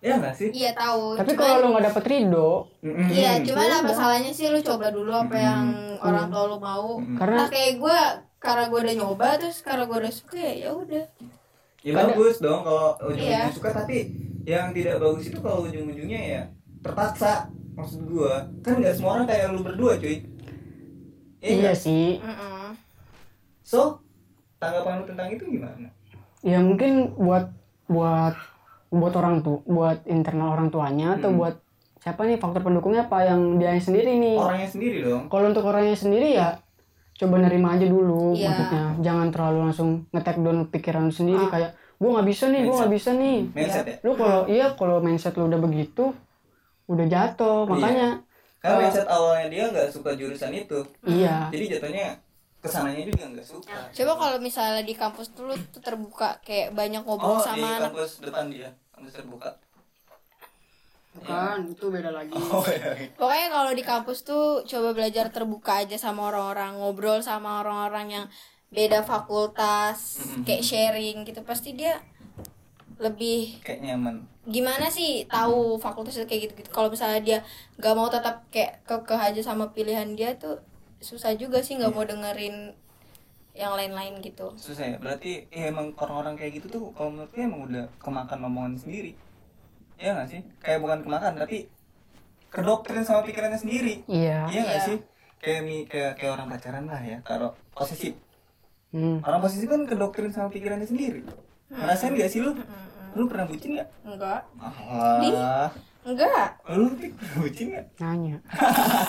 Ya 0.00 0.20
nggak 0.20 0.34
sih? 0.34 0.48
Iya 0.50 0.72
tahu. 0.72 1.16
Tapi 1.16 1.32
Cuman- 1.32 1.40
kalau 1.42 1.56
lo 1.58 1.66
nggak 1.70 1.86
dapet 1.88 2.04
ridho. 2.06 2.50
Iya, 3.08 3.32
cuman 3.40 3.68
apa 3.74 3.92
salahnya 3.92 4.28
sih 4.30 4.48
lu 4.48 4.60
coba 4.60 4.88
dulu 4.88 5.08
apa 5.10 5.32
yang 5.34 5.64
orang 5.98 6.28
tua 6.28 6.44
lu 6.46 6.58
mau. 6.58 7.00
karena 7.14 7.36
Nah, 7.38 7.48
kayak 7.48 7.72
gue 7.76 7.98
karena 8.36 8.64
gue 8.66 8.78
udah 8.78 8.94
nyoba 8.94 9.28
terus 9.36 9.58
karena 9.60 9.84
gue 9.84 9.96
udah 9.98 10.12
suka 10.12 10.36
ya 10.36 10.68
ya 10.68 10.70
udah. 10.72 11.04
ya 11.80 11.92
bagus 11.94 12.36
dong 12.38 12.60
kalau 12.60 12.96
ujung-ujungnya 13.02 13.40
Iya. 13.42 13.52
suka 13.52 13.68
tapi 13.70 14.12
yang 14.44 14.70
tidak 14.70 15.00
bagus 15.00 15.24
itu 15.26 15.38
kalau 15.40 15.64
ujung-ujungnya 15.64 16.20
ya 16.20 16.42
terpaksa 16.80 17.48
maksud 17.74 18.04
gua. 18.06 18.44
Kan 18.60 18.78
nggak 18.78 18.94
semua 18.94 19.18
orang 19.18 19.26
kayak 19.26 19.50
lu 19.50 19.60
berdua 19.60 19.96
cuy. 19.96 20.20
Iya 21.40 21.72
nggak? 21.72 21.76
sih. 21.76 22.20
Mm-mm. 22.20 22.76
so 23.64 23.96
tanggapan 24.56 25.00
lu 25.00 25.04
tentang 25.08 25.28
itu 25.28 25.44
gimana? 25.48 25.88
Ya 26.40 26.60
mungkin 26.60 27.16
buat 27.16 27.52
buat 27.86 28.36
buat 28.88 29.14
orang 29.16 29.40
tuh 29.40 29.64
buat 29.64 30.04
internal 30.06 30.52
orang 30.52 30.68
tuanya 30.68 31.16
atau 31.16 31.32
Hmm. 31.32 31.40
buat 31.40 31.54
siapa 31.98 32.24
nih 32.24 32.36
faktor 32.36 32.60
pendukungnya 32.60 33.08
apa? 33.08 33.24
Yang 33.24 33.40
dia 33.58 33.72
sendiri 33.80 34.12
nih. 34.20 34.36
Orangnya 34.36 34.68
sendiri 34.68 34.98
dong. 35.02 35.22
Kalau 35.28 35.46
untuk 35.48 35.64
orangnya 35.64 35.96
sendiri 35.96 36.36
ya 36.36 36.60
coba 37.14 37.40
nerima 37.40 37.72
aja 37.72 37.86
dulu 37.86 38.36
Iya. 38.36 38.44
maksudnya. 38.46 38.84
Jangan 39.00 39.26
terlalu 39.32 39.58
langsung 39.64 39.88
ngetek 40.12 40.36
down 40.38 40.68
pikiran 40.68 41.08
lu 41.08 41.14
sendiri 41.14 41.44
kayak 41.48 41.72
gue 41.94 42.10
nggak 42.10 42.26
bisa 42.26 42.44
nih 42.50 42.60
gue 42.66 42.74
nggak 42.74 42.94
bisa 42.94 43.10
nih. 43.14 43.38
Mindset 43.54 43.86
ya? 43.86 43.96
Lu 44.02 44.12
kalau 44.18 44.40
iya 44.50 44.66
kalau 44.74 44.96
mindset 44.98 45.34
lu 45.38 45.46
udah 45.46 45.60
begitu 45.62 46.04
udah 46.90 47.06
jatuh. 47.08 47.64
Makanya 47.70 48.20
kan 48.60 48.80
mindset 48.80 49.06
awalnya 49.08 49.46
dia 49.48 49.64
nggak 49.70 49.88
suka 49.92 50.10
jurusan 50.18 50.52
itu. 50.52 50.80
Iya. 51.06 51.48
Jadi 51.54 51.64
jatuhnya 51.78 52.18
ke 52.64 52.68
sananya 52.72 53.04
juga 53.04 53.24
nggak 53.28 53.46
suka. 53.46 53.78
Coba 53.92 54.12
kalau 54.16 54.38
misalnya 54.40 54.80
di 54.80 54.94
kampus 54.96 55.36
tuh 55.36 55.52
lu 55.52 55.54
tuh 55.68 55.84
terbuka 55.84 56.40
kayak 56.40 56.72
banyak 56.72 57.04
oh 57.04 57.16
ngobrol 57.16 57.38
di 57.40 57.44
sama 57.44 57.68
anak. 57.76 57.92
kampus 57.92 58.24
depan 58.24 58.44
dia 58.48 58.68
kampus 58.96 59.12
terbuka. 59.20 59.50
Bukan 61.14 61.70
itu 61.70 61.86
beda 61.94 62.10
lagi. 62.10 62.34
Oh 62.34 62.66
iya. 62.66 63.06
Pokoknya 63.14 63.48
kalau 63.54 63.70
di 63.70 63.84
kampus 63.86 64.26
tuh 64.26 64.66
coba 64.66 64.90
belajar 64.96 65.30
terbuka 65.30 65.86
aja 65.86 65.94
sama 65.94 66.26
orang-orang, 66.26 66.74
ngobrol 66.74 67.22
sama 67.22 67.62
orang-orang 67.62 68.06
yang 68.10 68.26
beda 68.74 69.00
fakultas, 69.00 70.18
kayak 70.42 70.60
sharing 70.60 71.22
gitu. 71.22 71.40
Pasti 71.40 71.72
dia 71.72 72.02
lebih 72.98 73.58
kayak 73.62 73.80
nyaman. 73.82 74.26
Gimana 74.44 74.86
sih 74.86 75.24
tahu 75.26 75.78
fakultas 75.78 76.14
itu 76.14 76.26
kayak 76.26 76.42
gitu 76.46 76.54
gitu 76.62 76.70
kalau 76.70 76.92
misalnya 76.92 77.20
dia 77.20 77.38
nggak 77.80 77.94
mau 77.94 78.06
tetap 78.06 78.44
kayak 78.50 78.84
kekeh 78.84 79.16
aja 79.16 79.40
sama 79.40 79.72
pilihan 79.72 80.14
dia 80.14 80.36
tuh 80.36 80.60
susah 81.00 81.32
juga 81.34 81.58
sih 81.58 81.74
nggak 81.74 81.90
mau 81.90 82.04
dengerin 82.04 82.70
yang 83.54 83.72
lain-lain 83.72 84.18
gitu. 84.20 84.50
Susah 84.58 84.94
ya? 84.94 84.96
Berarti 84.98 85.46
ya 85.48 85.70
emang 85.70 85.94
orang-orang 85.94 86.34
kayak 86.34 86.58
gitu 86.58 86.66
tuh 86.68 86.82
kalau 86.92 87.14
menurut 87.14 87.30
gue 87.30 87.42
emang 87.42 87.62
udah 87.64 87.84
kemakan 87.98 88.38
omongan 88.44 88.74
sendiri. 88.76 89.14
Ya 89.96 90.10
nggak 90.12 90.28
sih? 90.28 90.40
Kayak 90.58 90.82
bukan 90.82 90.98
kemakan 91.02 91.38
tapi 91.38 91.70
kedoktrin 92.50 93.02
sama 93.02 93.22
pikirannya 93.22 93.58
sendiri. 93.58 94.02
Iya. 94.06 94.46
Iya 94.50 94.60
nggak 94.60 94.80
Iya. 94.82 94.86
sih? 94.86 94.98
Kayak 95.38 95.60
mi 95.62 95.76
kayak 95.84 96.12
kayak 96.16 96.32
orang 96.34 96.46
pacaran 96.48 96.84
lah 96.86 97.02
ya 97.02 97.18
taruh 97.22 97.52
posesif 97.74 98.14
hmm. 98.94 99.26
orang 99.26 99.40
posesif 99.42 99.66
kan 99.66 99.82
kedoktrin 99.84 100.30
sama 100.30 100.48
pikirannya 100.54 100.86
sendiri. 100.86 101.26
Ngerasain 101.74 102.14
gak 102.14 102.30
sih 102.30 102.38
lu? 102.38 102.54
Lu 103.14 103.30
pernah 103.30 103.46
bucin 103.46 103.78
nggak? 103.78 103.88
Enggak. 104.06 104.40
Ah 104.58 105.70
enggak. 106.04 106.48
Lu 106.70 106.90
Pik, 106.98 107.12
pernah 107.14 107.36
bucin 107.42 107.66
nggak? 107.74 107.86
Nanya. 108.02 108.36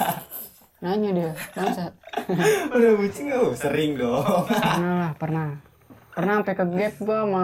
Nanya 0.86 1.10
dia. 1.14 1.32
Bangsat 1.58 1.94
pernah 2.70 2.94
bucin 2.98 3.24
nggak? 3.30 3.40
Oh, 3.42 3.54
sering 3.58 3.92
dong. 3.98 4.46
Pernah 4.46 4.94
lah 5.02 5.12
pernah. 5.18 5.50
Pernah 6.16 6.34
sampai 6.42 6.56
ke 6.56 6.66
gap 6.70 6.94
gua 7.02 7.18
sama 7.26 7.44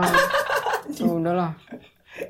Tuh, 0.91 1.17
udah 1.21 1.33
lah. 1.33 1.51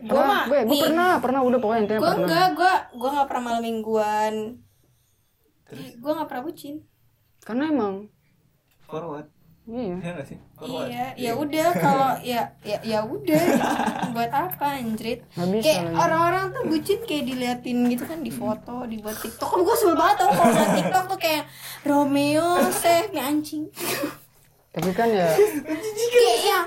Gua 0.05 0.21
mah, 0.21 0.41
gue 0.45 0.59
gue 0.61 0.77
nih. 0.77 0.81
pernah 0.87 1.11
pernah. 1.19 1.41
Udah 1.41 1.59
pokoknya 1.59 1.81
intinya 1.83 1.99
gue 1.99 2.07
pernah. 2.07 2.21
enggak 2.23 2.47
gue 2.55 2.73
gue 2.99 3.09
nggak 3.11 3.27
pernah 3.27 3.43
malam 3.43 3.61
mingguan. 3.63 4.33
Gue 5.71 6.11
nggak 6.11 6.27
pernah 6.29 6.43
bucin. 6.43 6.75
Karena 7.41 7.63
emang 7.67 8.07
forward 8.85 9.40
iya 9.69 9.81
iya. 9.81 9.95
Nggak 10.01 10.27
sih? 10.27 10.37
Forward 10.57 10.89
iya 10.89 11.05
ya 11.13 11.31
udah 11.37 11.67
kalau 11.77 12.11
ya 12.25 12.41
ya 12.65 12.77
ya 12.81 12.99
udah. 13.05 13.43
Buat 14.15 14.31
apa 14.33 14.81
anjrit? 14.81 15.21
Kayak 15.61 15.93
orang-orang 15.95 16.51
tuh 16.51 16.63
bucin 16.67 16.99
kayak 17.05 17.23
diliatin 17.29 17.77
gitu 17.87 18.03
kan 18.09 18.19
di 18.25 18.31
foto 18.33 18.85
dibuat 18.89 19.17
tiktok. 19.21 19.47
Kan 19.47 19.61
gue 19.61 19.75
sebel 19.77 19.95
banget 19.95 20.15
tau 20.19 20.31
kalau 20.33 20.51
buat 20.51 20.71
tiktok 20.75 21.03
tuh 21.13 21.19
kayak 21.21 21.43
Romeo 21.85 22.49
Seth 22.73 23.13
nih 23.13 23.23
anjing. 23.23 23.63
Tapi 24.71 24.89
kan 24.97 25.07
ya 25.13 25.29
kayak 26.09 26.37
ya 26.41 26.59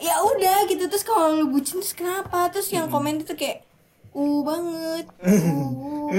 ya 0.00 0.14
udah 0.20 0.58
gitu. 0.66 0.84
Terus 0.90 1.04
kalau 1.06 1.38
lu 1.38 1.46
bucin 1.54 1.78
terus 1.78 1.94
kenapa? 1.94 2.50
Terus 2.50 2.68
yang 2.74 2.90
komen 2.90 3.22
itu 3.22 3.32
kayak 3.38 3.62
uh 4.10 4.38
banget 4.42 5.06
uh 5.26 6.10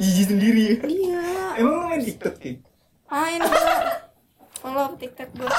jijik 0.00 0.32
sendiri. 0.32 0.80
Iya. 0.80 1.22
Emang 1.60 1.74
lu 1.76 1.86
main 1.92 2.00
tiktok 2.00 2.40
Ki? 2.40 2.52
main 3.14 3.38
gue 3.38 4.03
follow 4.64 4.96
tiktok 4.96 5.28
gue 5.36 5.50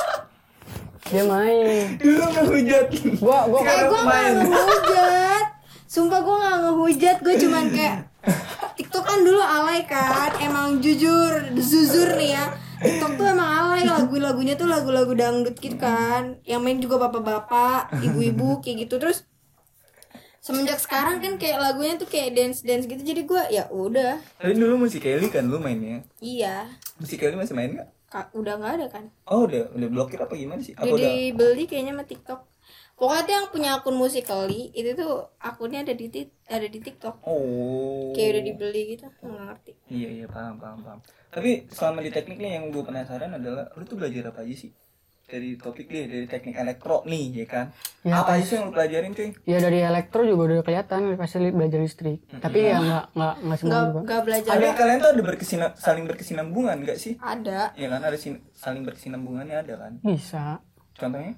dia 1.05 1.21
main. 1.21 2.01
Dulu 2.01 2.23
ngehujat. 2.33 2.89
Gua 3.21 3.45
gua 3.45 3.61
eh 3.61 3.65
Sekarang 3.69 3.85
gue 3.85 4.01
nggak 4.01 4.09
main. 4.09 4.33
ngehujat. 4.41 5.45
Sumpah 5.85 6.19
gue 6.25 6.35
nggak 6.41 6.57
ngehujat. 6.65 7.17
Gue 7.21 7.35
cuman 7.45 7.65
kayak 7.69 7.95
tiktok 8.73 9.05
kan 9.05 9.19
dulu 9.21 9.37
alay 9.37 9.85
kan. 9.85 10.33
Emang 10.41 10.81
jujur 10.81 11.45
jujur 11.53 12.09
nih 12.17 12.33
ya. 12.33 12.57
Tiktok 12.81 13.21
tuh 13.21 13.25
emang 13.29 13.45
alay. 13.45 13.85
Lagu-lagunya 13.85 14.57
tuh 14.57 14.65
lagu-lagu 14.65 15.13
dangdut 15.13 15.53
gitu 15.61 15.77
kan. 15.77 16.41
Yang 16.41 16.61
main 16.65 16.77
juga 16.81 17.05
bapak-bapak 17.05 18.01
ibu-ibu 18.01 18.65
kayak 18.65 18.89
gitu. 18.89 18.97
Terus 18.97 19.29
semenjak 20.41 20.81
sekarang 20.81 21.21
kan 21.21 21.37
kayak 21.37 21.61
lagunya 21.61 22.01
tuh 22.01 22.09
kayak 22.09 22.33
dance 22.33 22.65
dance 22.65 22.89
gitu. 22.89 23.05
Jadi 23.05 23.29
gue 23.29 23.41
ya 23.53 23.69
udah. 23.69 24.17
Tapi 24.41 24.57
dulu 24.57 24.89
musik 24.89 25.05
Kelly 25.05 25.29
kan 25.29 25.45
lu 25.45 25.61
mainnya? 25.61 26.01
Iya. 26.17 26.65
Musik 26.97 27.21
Kelly 27.21 27.37
masih 27.37 27.53
main 27.53 27.77
nggak 27.77 27.94
Ka- 28.15 28.31
udah 28.31 28.53
nggak 28.55 28.73
ada 28.79 28.87
kan? 28.87 29.05
Oh 29.27 29.43
udah 29.43 29.75
udah 29.75 29.89
blokir 29.91 30.23
apa 30.23 30.31
gimana 30.39 30.63
sih? 30.63 30.71
Apa 30.71 30.87
udah 30.87 31.03
dibeli 31.03 31.67
kayaknya 31.67 31.99
sama 31.99 32.05
TikTok. 32.07 32.39
Pokoknya 32.95 33.21
tuh 33.27 33.33
yang 33.35 33.47
punya 33.51 33.69
akun 33.75 33.95
Musical.ly 33.99 34.71
itu 34.71 34.95
tuh 34.95 35.27
akunnya 35.43 35.83
ada 35.83 35.91
di 35.91 36.07
ada 36.47 36.63
di 36.63 36.79
TikTok. 36.79 37.27
Oh. 37.27 38.15
Kayak 38.15 38.39
udah 38.39 38.43
dibeli 38.47 38.81
gitu 38.95 39.11
nggak 39.19 39.45
ngerti. 39.51 39.71
Iya 39.91 40.09
iya 40.23 40.27
paham 40.31 40.55
paham 40.63 40.79
paham. 40.79 40.99
Tapi 41.27 41.67
selama 41.67 41.99
di 41.99 42.15
teknik 42.15 42.39
nih 42.39 42.55
yang 42.55 42.71
gue 42.71 42.83
penasaran 42.87 43.35
adalah 43.35 43.67
lu 43.75 43.83
tuh 43.83 43.99
belajar 43.99 44.31
apa 44.31 44.47
aja 44.47 44.55
sih 44.55 44.71
dari 45.25 45.57
topik 45.57 45.89
nih 45.89 46.05
dari 46.05 46.25
teknik 46.25 46.53
elektro 46.55 47.01
nih 47.03 47.33
ya 47.33 47.45
kan? 47.45 47.65
Ya, 48.05 48.21
apa 48.21 48.37
aja 48.37 48.45
sih 48.45 48.55
yang 48.55 48.69
lu 48.69 48.71
pelajarin 48.71 49.11
cuy? 49.11 49.33
Ya 49.43 49.57
dari 49.57 49.81
elektro 49.81 50.21
juga 50.21 50.41
udah 50.45 50.57
kelihatan 50.61 51.17
pasti 51.17 51.41
li- 51.41 51.49
belajar 51.49 51.81
listrik. 51.81 52.21
Tapi 52.29 52.57
ya 52.63 52.77
nggak 52.77 53.05
nggak 53.11 53.33
nggak 53.41 53.57
semua 53.57 53.73
nggak 53.73 53.85
juga. 53.87 53.99
nggak 54.05 54.21
belajar. 54.21 54.51
Ada 54.53 54.67
kalian 54.71 54.97
tuh 54.99 55.09
ada 55.09 55.21
berkesina, 55.23 55.65
saling 55.75 56.05
berkesinambungan 56.05 56.75
gak 56.85 56.97
sih? 56.97 57.13
Ada. 57.17 57.73
Ya 57.73 57.87
kan 57.89 58.01
ada 58.01 58.13
sin- 58.15 58.45
saling 58.53 58.85
berkesinambungannya 58.85 59.57
ada 59.57 59.73
kan? 59.75 59.91
Bisa. 59.99 60.61
Contohnya? 60.93 61.33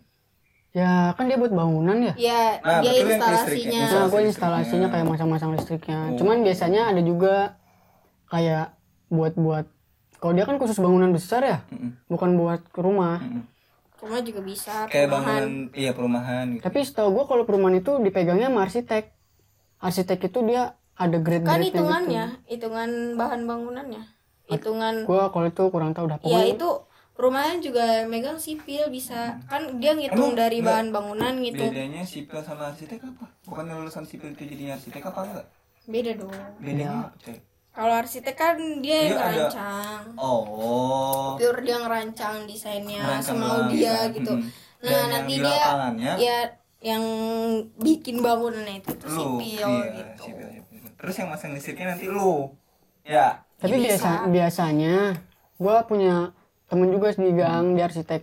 Ya 0.76 1.16
kan 1.16 1.26
dia 1.26 1.40
buat 1.40 1.56
bangunan 1.56 1.98
ya? 2.04 2.14
Ya 2.20 2.42
Nah, 2.60 2.84
dia 2.84 2.92
yang 2.92 3.08
instalasinya. 3.10 3.40
Listriknya. 3.40 3.80
Nah, 3.80 3.88
listriknya. 4.04 4.28
instalasinya 4.28 4.88
kayak 4.92 5.06
masang-masang 5.08 5.52
listriknya. 5.56 6.00
Oh. 6.12 6.18
Cuman 6.20 6.44
biasanya 6.44 6.92
ada 6.92 7.00
juga 7.00 7.56
kayak 8.28 8.76
buat-buat 9.08 9.66
kalau 10.18 10.34
dia 10.34 10.44
kan 10.44 10.58
khusus 10.58 10.76
bangunan 10.76 11.14
besar 11.14 11.42
ya, 11.42 11.58
Mm-mm. 11.70 11.94
bukan 12.06 12.36
buat 12.36 12.62
ke 12.68 12.82
rumah. 12.82 13.22
Mm-mm. 13.22 13.48
Rumah 13.98 14.22
juga 14.22 14.42
bisa 14.42 14.86
kayak 14.86 15.08
perumahan. 15.08 15.42
bangunan 15.42 15.52
iya 15.74 15.92
perumahan 15.92 16.46
gitu. 16.52 16.64
Tapi 16.64 16.78
setahu 16.82 17.10
gue 17.12 17.24
kalau 17.26 17.44
perumahan 17.44 17.76
itu 17.76 17.92
dipegangnya 17.98 18.48
sama 18.48 18.62
arsitek. 18.64 19.04
Arsitek 19.78 20.20
itu 20.24 20.40
dia 20.44 20.64
ada 20.96 21.18
grade-grade 21.18 21.46
kan 21.48 21.60
gitu. 21.60 21.78
hitungannya 21.78 22.26
hitungan 22.46 22.90
bahan 23.14 23.42
bangunannya. 23.44 24.04
Hitungan 24.48 25.04
Gue 25.04 25.22
kalau 25.28 25.46
itu 25.46 25.64
kurang 25.68 25.92
tahu 25.92 26.08
dah. 26.08 26.18
ya 26.18 26.24
Pokoknya. 26.24 26.46
itu 26.52 26.70
perumahan 27.12 27.58
juga 27.60 27.86
megang 28.06 28.38
sipil 28.38 28.88
bisa. 28.88 29.38
Kan 29.46 29.78
dia 29.78 29.92
Emang 29.92 30.02
ngitung 30.04 30.32
dari 30.34 30.58
nggak- 30.58 30.68
bahan 30.68 30.88
bangunan 30.90 31.34
ngitung 31.36 31.70
bedanya 31.70 32.02
sipil 32.02 32.40
sama 32.40 32.72
arsitek 32.72 33.02
apa? 33.04 33.26
Bukan 33.44 33.64
lulusan 33.68 34.04
sipil 34.04 34.32
itu 34.32 34.46
jadinya 34.46 34.74
arsitek 34.74 35.04
apa 35.04 35.20
enggak? 35.24 35.46
Beda 35.86 36.12
dong. 36.16 36.34
Bedanya 36.58 36.88
apa 37.04 37.18
coy 37.20 37.38
kalau 37.78 37.94
arsitek 37.94 38.34
kan 38.34 38.58
dia 38.82 39.06
yang 39.06 39.22
ada- 39.22 39.54
ngerancang. 39.54 40.02
Oh. 40.18 41.38
Pure 41.38 41.62
dia 41.62 41.78
ngerancang 41.78 42.50
desainnya 42.50 43.06
Ngerancang 43.06 43.38
semau 43.38 43.70
dia 43.70 43.86
ya. 43.86 43.98
gitu. 44.10 44.34
Mm-mm. 44.34 44.50
nah 44.78 44.90
Dan 44.90 45.06
nanti 45.14 45.14
yang 45.14 45.26
di 45.30 45.36
dia 45.46 45.62
lapangannya, 45.62 46.12
ya 46.18 46.40
yang 46.78 47.04
bikin 47.78 48.22
bangunannya 48.22 48.82
itu 48.82 48.92
tuh 48.98 49.10
lu 49.10 49.42
sipil 49.42 49.70
iya, 49.70 49.94
gitu. 49.94 50.24
sipil, 50.30 50.48
sipil. 50.54 50.82
terus 50.94 51.16
yang 51.18 51.30
masang 51.30 51.52
listriknya 51.54 51.94
nanti 51.94 52.06
lu. 52.10 52.50
Ya. 53.02 53.46
Tapi 53.58 53.78
biasa 53.78 54.10
biasanya 54.30 54.96
gue 55.58 55.76
punya 55.86 56.34
temen 56.70 56.90
juga 56.90 57.14
di 57.14 57.32
gang 57.34 57.74
di 57.74 57.82
arsitek 57.82 58.22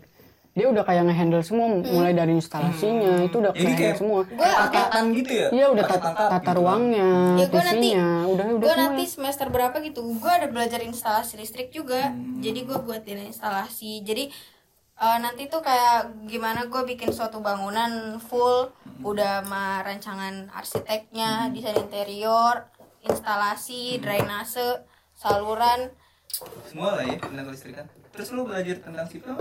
dia 0.55 0.67
udah 0.67 0.81
kayak 0.81 1.03
ngehandle 1.05 1.43
semua 1.43 1.67
mulai 1.69 2.11
dari 2.11 2.33
instalasinya 2.33 3.21
itu 3.21 3.37
udah 3.37 3.51
Hmm. 3.51 3.61
jadi 3.61 3.75
kayak 3.75 3.97
semua. 3.97 4.21
Paketan 4.25 5.05
gitu 5.13 5.33
ya? 5.33 5.49
Iya 5.51 5.67
udah 5.69 5.85
tata, 5.85 6.11
tata 6.15 6.39
gitu. 6.41 6.51
ruangnya 6.57 7.11
Ya, 7.35 7.47
gua 7.49 7.59
nanti- 7.61 7.91
TV-nya 7.91 8.07
udah 8.25 8.45
udah 8.49 8.61
gue 8.61 8.71
semua. 8.71 8.85
nanti 8.87 9.05
semester 9.05 9.47
berapa 9.49 9.77
gitu 9.81 10.01
gue 10.07 10.33
ada 10.33 10.47
belajar 10.47 10.81
instalasi 10.81 11.35
listrik 11.37 11.69
juga. 11.71 12.09
Hmm. 12.09 12.39
jadi 12.39 12.61
gue 12.63 12.79
buatin 12.79 13.19
instalasi. 13.25 14.01
Jadi 14.01 14.31
eh, 14.95 15.19
nanti 15.19 15.47
tuh 15.47 15.59
kayak 15.59 16.07
gimana 16.25 16.65
gue 16.65 16.83
bikin 16.87 17.11
suatu 17.11 17.39
bangunan 17.41 17.91
full 18.21 18.71
Hmm. 18.71 19.03
udah 19.05 19.43
sama 19.43 19.83
rancangan 19.83 20.47
arsiteknya 20.49 21.51
desain 21.51 21.75
interior 21.77 22.71
instalasi 23.05 23.99
drainase 23.99 24.87
saluran. 25.13 25.91
Semua 26.65 26.95
lah 26.95 27.05
ya 27.05 27.17
tentang 27.17 27.45
kelistrikan 27.45 27.85
terus 28.09 28.31
lu 28.31 28.43
belajar 28.45 28.79
tentang 28.79 29.03
sipil 29.05 29.35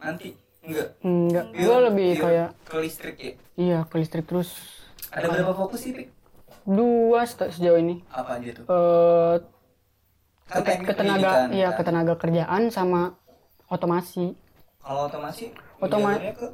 nanti 0.00 0.28
enggak. 0.60 0.88
Enggak. 1.00 1.44
Pure- 1.46 1.60
gue 1.60 1.78
lebih 1.86 2.10
pure 2.10 2.22
kayak 2.22 2.48
ke 2.64 2.76
listrik 2.78 3.16
ya? 3.16 3.32
Iya 3.54 3.78
ke 3.84 3.94
listrik 3.96 4.24
terus. 4.24 4.50
Ada 5.10 5.26
berapa 5.26 5.52
fokus 5.54 5.80
sih 5.80 5.92
Pik? 5.92 6.08
dua 6.62 7.24
se- 7.24 7.50
sejauh 7.50 7.76
ini. 7.76 8.04
Apa 8.08 8.36
aja 8.36 8.50
tuh? 8.52 8.64
Eh 8.64 9.34
kan 10.46 10.60
teknik 10.62 10.86
ketenaga 10.88 11.30
pendidikan, 11.30 11.48
iya 11.54 11.68
kan? 11.70 11.76
ketenaga 11.78 12.14
kerjaan 12.16 12.62
sama 12.68 13.14
otomasi. 13.66 14.34
Kalau 14.80 15.06
otomasi 15.06 15.54
Otoma- 15.78 16.18
ke? 16.18 16.48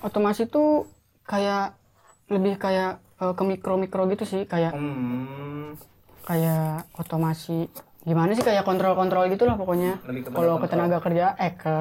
otomasi 0.00 0.42
tuh 0.46 0.86
kayak 1.24 1.74
lebih 2.28 2.56
kayak 2.56 3.00
eh, 3.18 3.32
ke 3.34 3.42
mikro 3.42 3.74
mikro 3.74 4.06
gitu 4.06 4.24
sih 4.24 4.44
kayak 4.44 4.72
hmm, 4.72 5.74
kayak 6.24 6.86
otomasi. 6.94 7.66
Gimana 8.00 8.32
sih 8.32 8.40
kayak 8.40 8.64
kontrol 8.64 8.94
kontrol 8.94 9.28
gitulah 9.28 9.54
pokoknya. 9.54 10.00
Lebih 10.06 10.24
kepada 10.24 10.36
kalau 10.36 10.54
kontrol. 10.56 10.62
ketenaga 10.64 10.98
kerja 11.02 11.26
eh 11.36 11.52
ke 11.52 11.76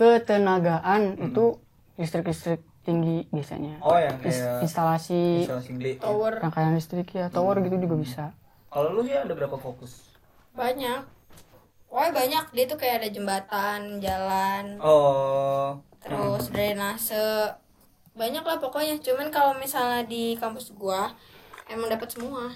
ketenagaan 0.00 1.20
itu 1.20 1.60
listrik 2.00 2.32
listrik 2.32 2.64
tinggi 2.80 3.28
biasanya. 3.28 3.76
Oh 3.84 4.00
yang 4.00 4.16
kayak 4.16 4.64
instalasi 4.64 5.44
instalasi 5.44 6.00
tower. 6.00 6.40
rangkaian 6.40 6.72
listrik 6.72 7.12
ya 7.12 7.28
tower 7.28 7.60
gitu 7.60 7.76
juga 7.76 7.96
bisa. 8.00 8.24
Kalau 8.72 8.96
lu 8.96 9.04
ya 9.04 9.28
ada 9.28 9.36
berapa 9.36 9.60
fokus? 9.60 10.16
Banyak. 10.56 11.04
Wah 11.92 12.08
banyak. 12.08 12.48
Dia 12.56 12.64
tuh 12.64 12.80
kayak 12.80 13.04
ada 13.04 13.08
jembatan 13.12 14.00
jalan 14.00 14.80
oh. 14.80 15.76
terus 16.00 16.48
drainase. 16.48 17.52
Banyak 18.16 18.40
lah 18.40 18.56
pokoknya. 18.56 18.96
Cuman 19.04 19.28
kalau 19.28 19.52
misalnya 19.60 20.08
di 20.08 20.32
kampus 20.40 20.72
gua 20.72 21.12
emang 21.68 21.92
dapat 21.92 22.08
semua. 22.08 22.48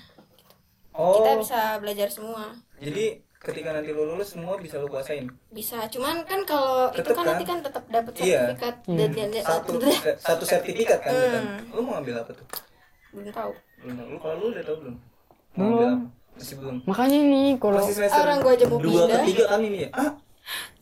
Oh. 0.96 1.20
Kita 1.20 1.36
bisa 1.36 1.60
belajar 1.76 2.08
semua. 2.08 2.56
Jadi 2.80 3.20
ketika 3.44 3.68
nanti 3.70 3.92
lu 3.92 4.02
lulus 4.06 4.32
semua 4.32 4.56
bisa 4.56 4.76
lu 4.76 4.88
kuasain. 4.88 5.28
Bisa 5.50 5.84
cuman 5.86 6.24
kan 6.24 6.40
kalau 6.42 6.88
itu 6.90 7.04
kan 7.06 7.14
kan? 7.14 7.24
nanti 7.28 7.44
kan? 7.44 7.58
tetap 7.60 7.84
dapat 7.86 8.12
Iya. 8.16 8.40
sertifikat. 8.50 8.74
Dan 8.86 8.96
dan- 9.12 9.30
dan- 9.30 9.44
satu 9.44 9.72
satu 10.18 10.44
sertifikat 10.44 10.98
kan 10.98 11.12
itu 11.12 11.28
kan? 11.28 11.44
Hmm. 11.44 11.60
lu 11.70 11.80
mau 11.80 11.94
ambil 11.96 12.14
apa 12.18 12.32
tuh? 12.32 12.46
Belum 13.12 13.28
tahu. 13.30 13.52
Belum 13.78 13.96
lu 14.08 14.18
kalau 14.18 14.34
lu 14.38 14.46
udah 14.50 14.64
tahu 14.64 14.76
belum? 14.80 14.96
Mau 15.54 15.64
ambil 15.68 15.86
apa? 15.86 15.98
Masih 16.34 16.54
belum? 16.58 16.76
Makanya 16.82 17.18
nih 17.22 17.48
kalau 17.56 17.78
masih 17.78 17.94
semester 17.94 18.18
Orang 18.18 18.38
gua 18.40 18.52
aja 18.52 18.64
mau 18.64 18.78
dua 18.78 18.90
pindah. 18.98 19.18
ketiga 19.22 19.44
kan 19.46 19.60
ini 19.60 19.78
ya? 19.78 19.88
Ah. 19.92 20.10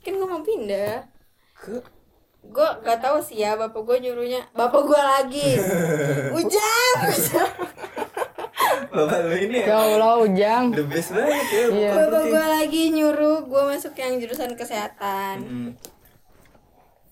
Kan 0.00 0.12
gua 0.16 0.28
mau 0.30 0.42
pindah. 0.42 0.94
Ke? 1.54 1.76
Gua 2.44 2.68
gak 2.80 2.98
tahu 2.98 3.18
sih 3.18 3.36
ya 3.38 3.54
bapak 3.54 3.80
gua 3.80 3.96
nyuruhnya 3.98 4.40
bapak 4.52 4.82
gua 4.82 5.02
lagi. 5.12 5.60
Ujang. 6.38 6.96
bapak 8.92 9.18
lu 9.24 9.36
ini 9.40 9.58
ya. 9.64 9.66
Ya 9.72 9.76
Allah 9.80 10.14
ujang. 10.20 10.64
The 10.70 10.84
best 10.84 11.10
banget 11.10 11.46
ya 11.48 11.62
Iya. 11.72 11.90
bapak 11.90 12.08
penting. 12.12 12.30
gua 12.30 12.44
lagi 12.46 12.82
nyuruh 12.92 13.38
gua 13.48 13.62
masuk 13.72 13.94
yang 13.96 14.14
jurusan 14.20 14.52
kesehatan. 14.52 15.36
Hmm. 15.42 15.70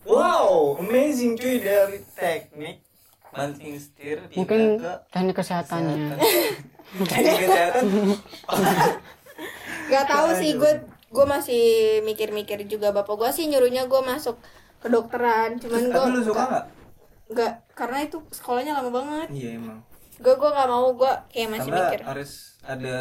wow 0.04 0.76
amazing 0.80 1.36
cuy 1.36 1.60
dari 1.60 2.00
teknik 2.16 2.80
banting 3.30 3.76
setir 3.76 4.24
mungkin 4.32 4.80
ke 4.80 4.92
teknik 5.08 5.36
kesehatannya. 5.36 6.16
teknik 7.10 7.36
kesehatan? 7.46 7.84
Gak 9.90 10.04
tahu 10.06 10.28
sih 10.34 10.54
gue 10.56 10.72
gue 11.10 11.26
masih 11.26 11.64
mikir-mikir 12.02 12.62
juga. 12.64 12.90
Bapak 12.90 13.14
gue 13.18 13.30
sih 13.30 13.46
nyuruhnya 13.46 13.86
gue 13.86 14.00
masuk 14.02 14.38
kedokteran 14.80 15.60
cuman 15.60 15.80
gue 15.90 15.94
tapi 15.94 16.10
lu 16.16 16.20
suka 16.24 16.42
nggak? 16.48 16.64
nggak 17.30 17.52
karena 17.76 17.98
itu 18.02 18.18
sekolahnya 18.32 18.72
lama 18.80 18.90
banget. 18.90 19.28
Iya 19.30 19.50
emang 19.60 19.78
gue 20.20 20.34
gue 20.34 20.50
nggak 20.50 20.68
mau 20.68 20.92
gue 20.92 21.12
kayak 21.28 21.48
masih 21.50 21.70
karena 21.70 21.82
mikir. 21.86 22.00
harus 22.04 22.30
ada 22.62 22.94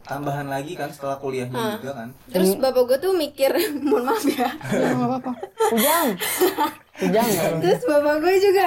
tambahan 0.00 0.46
lagi 0.46 0.72
kan 0.72 0.88
setelah 0.88 1.16
kuliahnya 1.16 1.76
juga 1.76 1.92
kan. 1.94 2.08
Terus 2.28 2.54
bapak 2.54 2.82
gue 2.86 2.98
tuh 2.98 3.12
mikir 3.14 3.50
mohon 3.82 4.04
maaf 4.06 4.22
ya. 4.22 4.48
Ya 4.70 4.88
nggak 4.90 5.08
apa-apa 5.10 5.32
ujang 5.70 6.08
ujang 7.02 7.28
ya? 7.28 7.42
Terus 7.58 7.80
bapak 7.82 8.14
gue 8.18 8.34
juga 8.38 8.66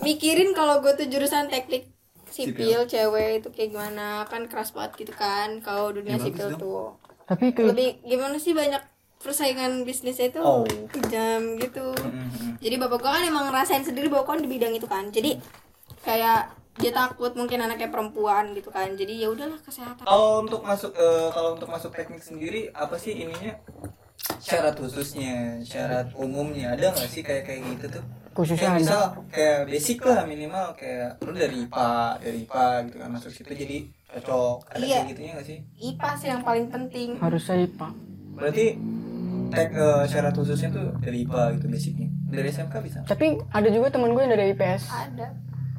mikirin 0.00 0.50
kalau 0.52 0.80
gue 0.80 0.92
tuh 0.94 1.06
jurusan 1.06 1.46
teknik 1.46 1.88
sipil 2.28 2.84
cewek 2.84 3.38
itu 3.38 3.48
kayak 3.50 3.70
gimana. 3.70 4.24
Kan 4.24 4.46
keras 4.46 4.72
banget 4.72 4.98
gitu 4.98 5.12
kan 5.12 5.60
kalau 5.60 5.88
dunia 5.90 6.16
sipil 6.16 6.52
tuh. 6.54 6.96
Tapi 7.24 7.52
ke 7.52 7.60
lebih 7.62 8.00
gimana 8.02 8.36
sih 8.36 8.52
banyak 8.52 8.80
persaingan 9.18 9.82
bisnisnya 9.82 10.30
itu 10.30 10.38
Oh. 10.38 10.62
kejam 10.88 11.58
gitu. 11.58 11.90
Mhm. 11.92 12.56
jadi 12.58 12.74
bapak 12.78 12.98
gua 12.98 13.10
kan 13.12 13.24
emang 13.24 13.48
ngerasain 13.48 13.82
sendiri 13.82 14.06
bapak 14.06 14.26
kan 14.28 14.38
di 14.38 14.48
bidang 14.48 14.72
itu 14.72 14.86
kan. 14.86 15.08
Jadi 15.08 15.36
kayak 16.00 16.54
dia 16.78 16.92
takut 16.92 17.34
mungkin 17.34 17.58
anaknya 17.60 17.88
perempuan 17.88 18.54
gitu 18.54 18.70
kan. 18.70 18.94
Jadi 18.94 19.18
ya 19.18 19.28
udahlah 19.28 19.58
kesehatan. 19.58 20.02
Kalau 20.02 20.40
untuk 20.40 20.62
masuk 20.62 20.94
eh, 20.94 21.28
kalau 21.30 21.54
untuk 21.54 21.68
masuk 21.68 21.90
teknik 21.90 22.22
sendiri 22.22 22.70
apa 22.70 22.94
sih 22.94 23.14
ininya? 23.14 23.58
Syarat 24.38 24.74
khususnya 24.74 25.58
syarat 25.62 26.14
umumnya. 26.14 26.72
Ada 26.72 26.90
nggak 26.90 27.08
sih 27.08 27.22
kayak 27.22 27.42
kayak 27.44 27.60
gitu 27.74 27.98
tuh? 27.98 28.04
Khususnya 28.32 28.70
kayak 28.70 28.74
ada. 28.74 28.82
misal 28.82 29.02
kayak 29.28 29.58
basic 29.66 29.98
lah 30.00 30.22
minimal 30.22 30.66
kayak 30.74 31.18
lu 31.20 31.34
dari 31.34 31.56
IPA 31.66 31.90
dari 32.22 32.38
IPA 32.46 32.66
gitu 32.86 32.96
kan 32.96 33.08
masuk 33.10 33.30
situ 33.30 33.50
jadi 33.50 33.78
cocok. 34.08 34.56
Ada 34.70 34.84
Iya. 34.84 34.94
kayak 34.94 35.10
gitunya 35.10 35.30
nggak 35.34 35.46
sih? 35.46 35.58
IPA 35.76 36.10
sih 36.14 36.28
yang 36.28 36.42
paling 36.42 36.66
penting. 36.68 37.08
Harus 37.18 37.42
saya 37.44 37.66
pak 37.68 37.92
berarti 38.38 38.78
tek 39.50 39.74
eh, 39.74 40.04
syarat 40.06 40.30
khususnya 40.30 40.70
tuh 40.70 40.94
dari 41.02 41.26
IPA 41.26 41.58
gitu 41.58 41.66
basicnya. 41.66 42.08
Dari 42.28 42.46
SMK 42.46 42.74
bisa? 42.78 42.98
Tapi 43.02 43.26
ada 43.50 43.68
juga 43.68 43.88
teman 43.88 44.12
gue 44.12 44.22
yang 44.22 44.32
dari 44.32 44.52
IPS 44.52 44.82
ada 44.86 45.26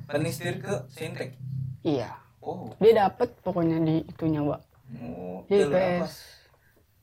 banding 0.10 0.34
setir 0.34 0.58
ke 0.58 0.74
Sintek 0.90 1.38
iya. 1.86 2.18
Oh. 2.40 2.72
Dia 2.80 3.06
dapet 3.08 3.36
pokoknya 3.46 3.78
di 3.84 4.02
itunya 4.10 4.42
mbak 4.42 4.62
oh 5.06 5.46
di? 5.46 5.60
IPS. 5.60 6.14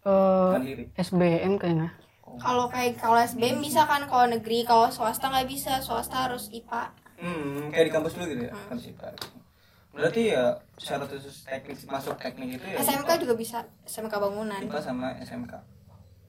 Eh 0.06 0.52
SBM 0.96 1.60
kayaknya. 1.60 1.92
Kalau 2.36 2.66
kayak 2.68 2.98
kalau 2.98 3.18
SBM 3.20 3.62
bisa 3.62 3.84
kan 3.84 4.04
kalau 4.10 4.26
negeri 4.26 4.66
kalau 4.66 4.88
swasta 4.90 5.28
nggak 5.30 5.48
bisa 5.48 5.78
swasta 5.80 6.28
harus 6.28 6.50
IPA 6.50 6.90
Hmm, 7.16 7.72
kayak 7.72 7.88
di 7.88 7.92
kampus 7.96 8.12
lu 8.20 8.28
gitu 8.28 8.44
ya, 8.44 8.52
kampus 8.68 8.92
IPA. 8.92 9.08
Berarti 9.96 10.22
ya 10.36 10.42
syarat 10.76 11.08
khusus 11.08 11.48
teknik 11.48 11.80
masuk 11.88 12.20
teknik 12.20 12.60
itu 12.60 12.64
ya 12.68 12.76
SMK 12.84 13.10
juga 13.24 13.34
bisa 13.40 13.58
SMK 13.88 14.12
bangunan. 14.20 14.60
IPA 14.60 14.80
sama 14.84 15.16
SMK. 15.24 15.52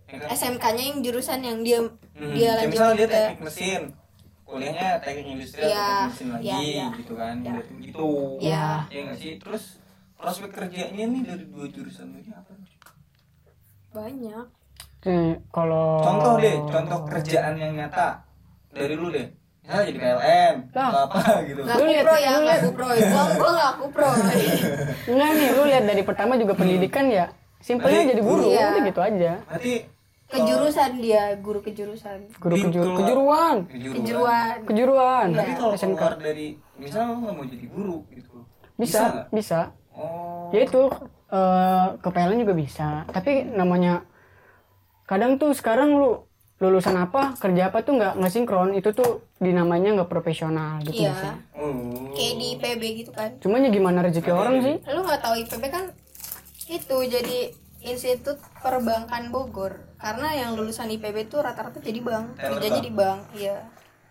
Ya 0.08 0.16
kan? 0.24 0.28
SMK-nya 0.32 0.84
yang 0.88 1.00
jurusan 1.04 1.40
yang 1.44 1.60
dia 1.68 1.80
Hmm, 1.84 2.32
dia 2.34 2.56
kayak 2.56 2.58
lanjut 2.63 2.72
misalnya 2.72 2.96
dia 2.96 3.08
teknik 3.12 3.40
mesin, 3.44 3.82
kuliahnya 4.48 4.88
teknik 4.98 5.28
industri 5.30 5.60
atau 5.60 5.70
Iya, 5.70 5.84
teknik 5.84 6.08
mesin 6.10 6.28
lagi 6.30 6.46
iya, 6.46 6.58
iya. 6.64 6.88
gitu 6.96 7.14
kan, 7.14 7.36
Iya. 7.38 7.52
Berarti 7.54 7.74
gitu. 7.82 8.08
Iya. 8.40 8.66
Ya 8.88 9.00
nggak 9.04 9.18
sih? 9.18 9.32
Terus 9.38 9.64
prospek 10.16 10.50
kerjanya 10.50 11.04
nih 11.06 11.22
dari 11.22 11.46
dua 11.46 11.66
jurusan 11.68 12.08
ini 12.12 12.32
apa? 12.32 12.52
banyak 13.90 14.46
Nih, 15.00 15.40
kalau 15.48 16.02
Contoh 16.02 16.34
deh, 16.38 16.56
contoh 16.66 17.00
kerjaan 17.06 17.56
yang 17.56 17.74
nyata 17.74 18.20
dari 18.70 18.94
lu 18.94 19.08
deh. 19.08 19.24
Misalnya 19.60 19.84
jadi 19.86 20.00
PLN 20.00 20.54
atau 20.70 21.02
apa 21.02 21.20
gitu. 21.48 21.60
Lu 21.60 21.84
lihat- 21.86 22.04
kupro 22.04 22.16
ya 22.18 22.30
lu 22.30 22.42
lihat- 22.42 22.64
kupro 22.66 22.86
gua 22.88 23.24
gua 23.34 23.50
nggak 23.54 23.74
kupro 23.78 24.08
enggak 25.08 25.30
nih 25.34 25.50
lu 25.50 25.64
lihat 25.66 25.84
dari 25.86 26.04
pertama 26.04 26.34
juga 26.36 26.54
pendidikan 26.54 27.06
ya 27.08 27.26
simpelnya 27.58 28.04
jadi 28.06 28.22
guru 28.22 28.44
iya. 28.46 28.68
udah 28.70 28.84
gitu 28.86 29.00
aja 29.02 29.32
Berarti 29.44 29.74
kejurusan 30.28 30.92
dia 31.00 31.24
guru 31.38 31.60
kejurusan. 31.62 32.18
Guru 32.36 32.54
Di 32.54 32.62
kejur 32.66 32.84
keluar- 32.84 33.00
kejuruan. 33.00 33.58
kejuruan. 33.66 33.96
kejuruan. 33.96 34.56
Kejuruan. 34.66 35.28
Tapi 35.34 35.52
kalau 35.56 35.74
SMK 35.74 35.96
keluar 35.96 36.16
dari 36.18 36.48
misalnya 36.76 37.08
lu 37.10 37.18
nggak 37.22 37.34
mau 37.34 37.46
jadi 37.46 37.66
guru 37.68 37.98
gitu. 38.10 38.38
bisa 38.76 39.00
nggak? 39.02 39.26
bisa. 39.32 39.60
Oh. 39.92 40.52
ya 40.52 40.62
itu 40.62 40.82
eh, 41.28 41.88
ke 41.98 42.08
PLN 42.08 42.40
juga 42.40 42.54
bisa. 42.54 42.90
Tapi 43.08 43.32
namanya 43.48 44.06
kadang 45.04 45.36
tuh 45.36 45.52
sekarang 45.52 45.96
lu 45.96 46.12
lulusan 46.58 46.98
apa 46.98 47.38
kerja 47.38 47.70
apa 47.70 47.82
tuh 47.82 47.96
nggak 47.96 48.13
nggak 48.18 48.32
sinkron. 48.32 48.74
Itu 48.74 48.92
tuh 48.92 49.26
dinamanya 49.38 49.96
nggak 49.96 50.08
profesional 50.08 50.78
gitu 50.82 51.06
iya. 51.06 51.13
sih 51.16 51.34
Oh. 51.58 52.13
kayak 52.13 52.36
di 52.36 52.46
IPB 52.54 52.84
gitu 53.00 53.12
kan. 53.12 53.32
Cuma 53.40 53.58
ya 53.58 53.70
gimana 53.70 54.04
rezeki 54.04 54.30
orang 54.30 54.60
sih? 54.60 54.76
Lu 54.86 55.02
nggak 55.02 55.22
tahu 55.22 55.34
IPB 55.40 55.63
kan 55.68 55.86
itu 56.68 56.98
jadi 57.08 57.38
Institut 57.82 58.42
Perbankan 58.62 59.30
Bogor. 59.30 59.88
Karena 59.98 60.34
yang 60.34 60.54
lulusan 60.58 60.90
IPB 60.94 61.30
tuh 61.30 61.42
rata-rata 61.42 61.82
jadi 61.82 62.02
bank 62.02 62.38
Teller 62.38 62.58
kerjanya 62.58 62.82
bank. 62.82 62.86
di 62.86 62.92
bank 62.94 63.20
iya. 63.34 63.58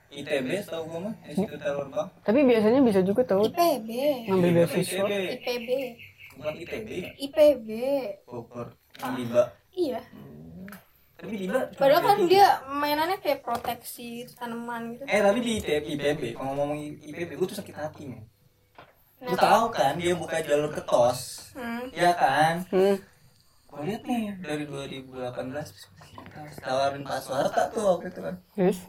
ITB 0.07 0.49
tau 0.65 0.83
gue 0.87 1.01
mah 1.03 1.15
Institut 1.27 1.59
Terbang 1.59 2.09
Tapi 2.23 2.41
biasanya 2.47 2.81
bisa 2.83 3.01
juga 3.03 3.23
tau 3.27 3.43
IPB 3.43 3.91
ngambil 4.31 4.51
beasiswa. 4.65 5.07
IPB 5.11 5.69
bukan 6.37 6.55
ITB 6.63 6.89
ya 6.91 7.11
IPB 7.27 7.69
Bogor. 8.27 8.69
Liba. 8.97 9.43
Iya. 9.75 10.01
Tapi 11.17 11.35
Liba 11.37 11.61
cuma 11.73 11.81
padahal 11.81 12.03
kan 12.05 12.19
dia 12.29 12.47
mainannya 12.71 13.19
kayak 13.19 13.41
proteksi 13.43 14.25
tanaman 14.37 14.95
gitu. 14.95 15.03
Eh 15.11 15.21
tapi 15.21 15.39
di 15.43 15.53
ITB 15.61 15.85
IPB 15.99 16.23
kalau 16.39 16.53
ngomong 16.55 16.79
IPB 16.81 17.31
gue 17.35 17.47
tuh 17.51 17.59
sakit 17.59 17.75
hati 17.77 18.03
men. 18.09 18.25
Lu 19.21 19.33
tahu 19.33 19.73
kan 19.73 19.97
dia 19.97 20.13
buka 20.13 20.45
jalur 20.45 20.69
ke 20.71 20.81
TOS 20.85 21.51
hmm. 21.57 21.93
ya 21.97 22.13
kan? 22.15 22.63
Hmm. 22.69 23.01
Gue 23.77 23.85
lihat 23.93 24.03
nih 24.09 24.41
dari 24.41 24.65
2018 24.65 25.21
tawarin 26.65 27.05
Pak 27.05 27.21
Soeharto 27.21 27.63
tuh 27.77 27.85
waktu 27.93 28.09
itu 28.09 28.21
kan? 28.25 28.35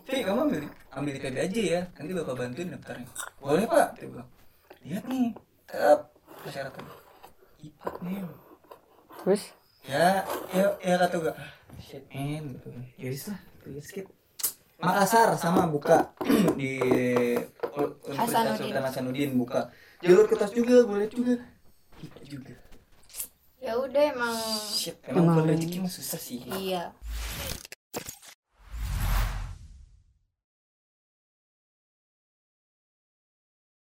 Tapi 0.07 0.23
kamu 0.23 0.39
ambil 0.47 0.63
ambil 0.95 1.13
IPB 1.19 1.35
aja 1.43 1.61
ya, 1.61 1.81
nanti 1.99 2.11
bapak 2.15 2.35
bantuin 2.39 2.71
daftarnya. 2.71 3.07
Boleh 3.43 3.67
pak, 3.67 3.99
dia 3.99 4.07
bilang. 4.07 4.29
Lihat 4.87 5.03
nih, 5.11 5.35
tetap 5.67 6.15
persyaratan. 6.39 6.87
IPA 7.59 7.89
nih. 7.99 8.15
Terus? 9.27 9.43
Ya, 9.83 10.23
ya, 10.55 10.65
ya 10.79 10.95
kata 11.03 11.15
gue. 11.19 11.33
"Ah, 11.35 11.51
Shit 11.83 12.07
man, 12.07 12.43
gitu. 12.55 12.67
Ya 12.95 13.11
lah, 13.11 13.39
skip. 13.83 14.07
Makassar 14.79 15.35
sama 15.35 15.67
buka 15.67 16.15
di 16.59 16.79
Universitas 18.07 18.15
Hasanuddin. 18.15 18.71
Sultan 18.71 18.83
Hasanuddin 18.87 19.31
buka. 19.35 19.61
Jalur 19.99 20.31
kertas 20.31 20.55
juga, 20.55 20.87
boleh 20.87 21.11
juga. 21.11 21.43
IPA 21.99 22.21
juga. 22.23 22.55
Ya 23.67 23.75
udah 23.75 24.03
emang 24.15 24.35
Shit, 24.71 24.95
emang 25.03 25.27
bukan 25.27 25.43
rezeki 25.51 25.77
mah 25.83 25.91
susah 25.91 26.15
sih. 26.15 26.39
iya 26.55 26.95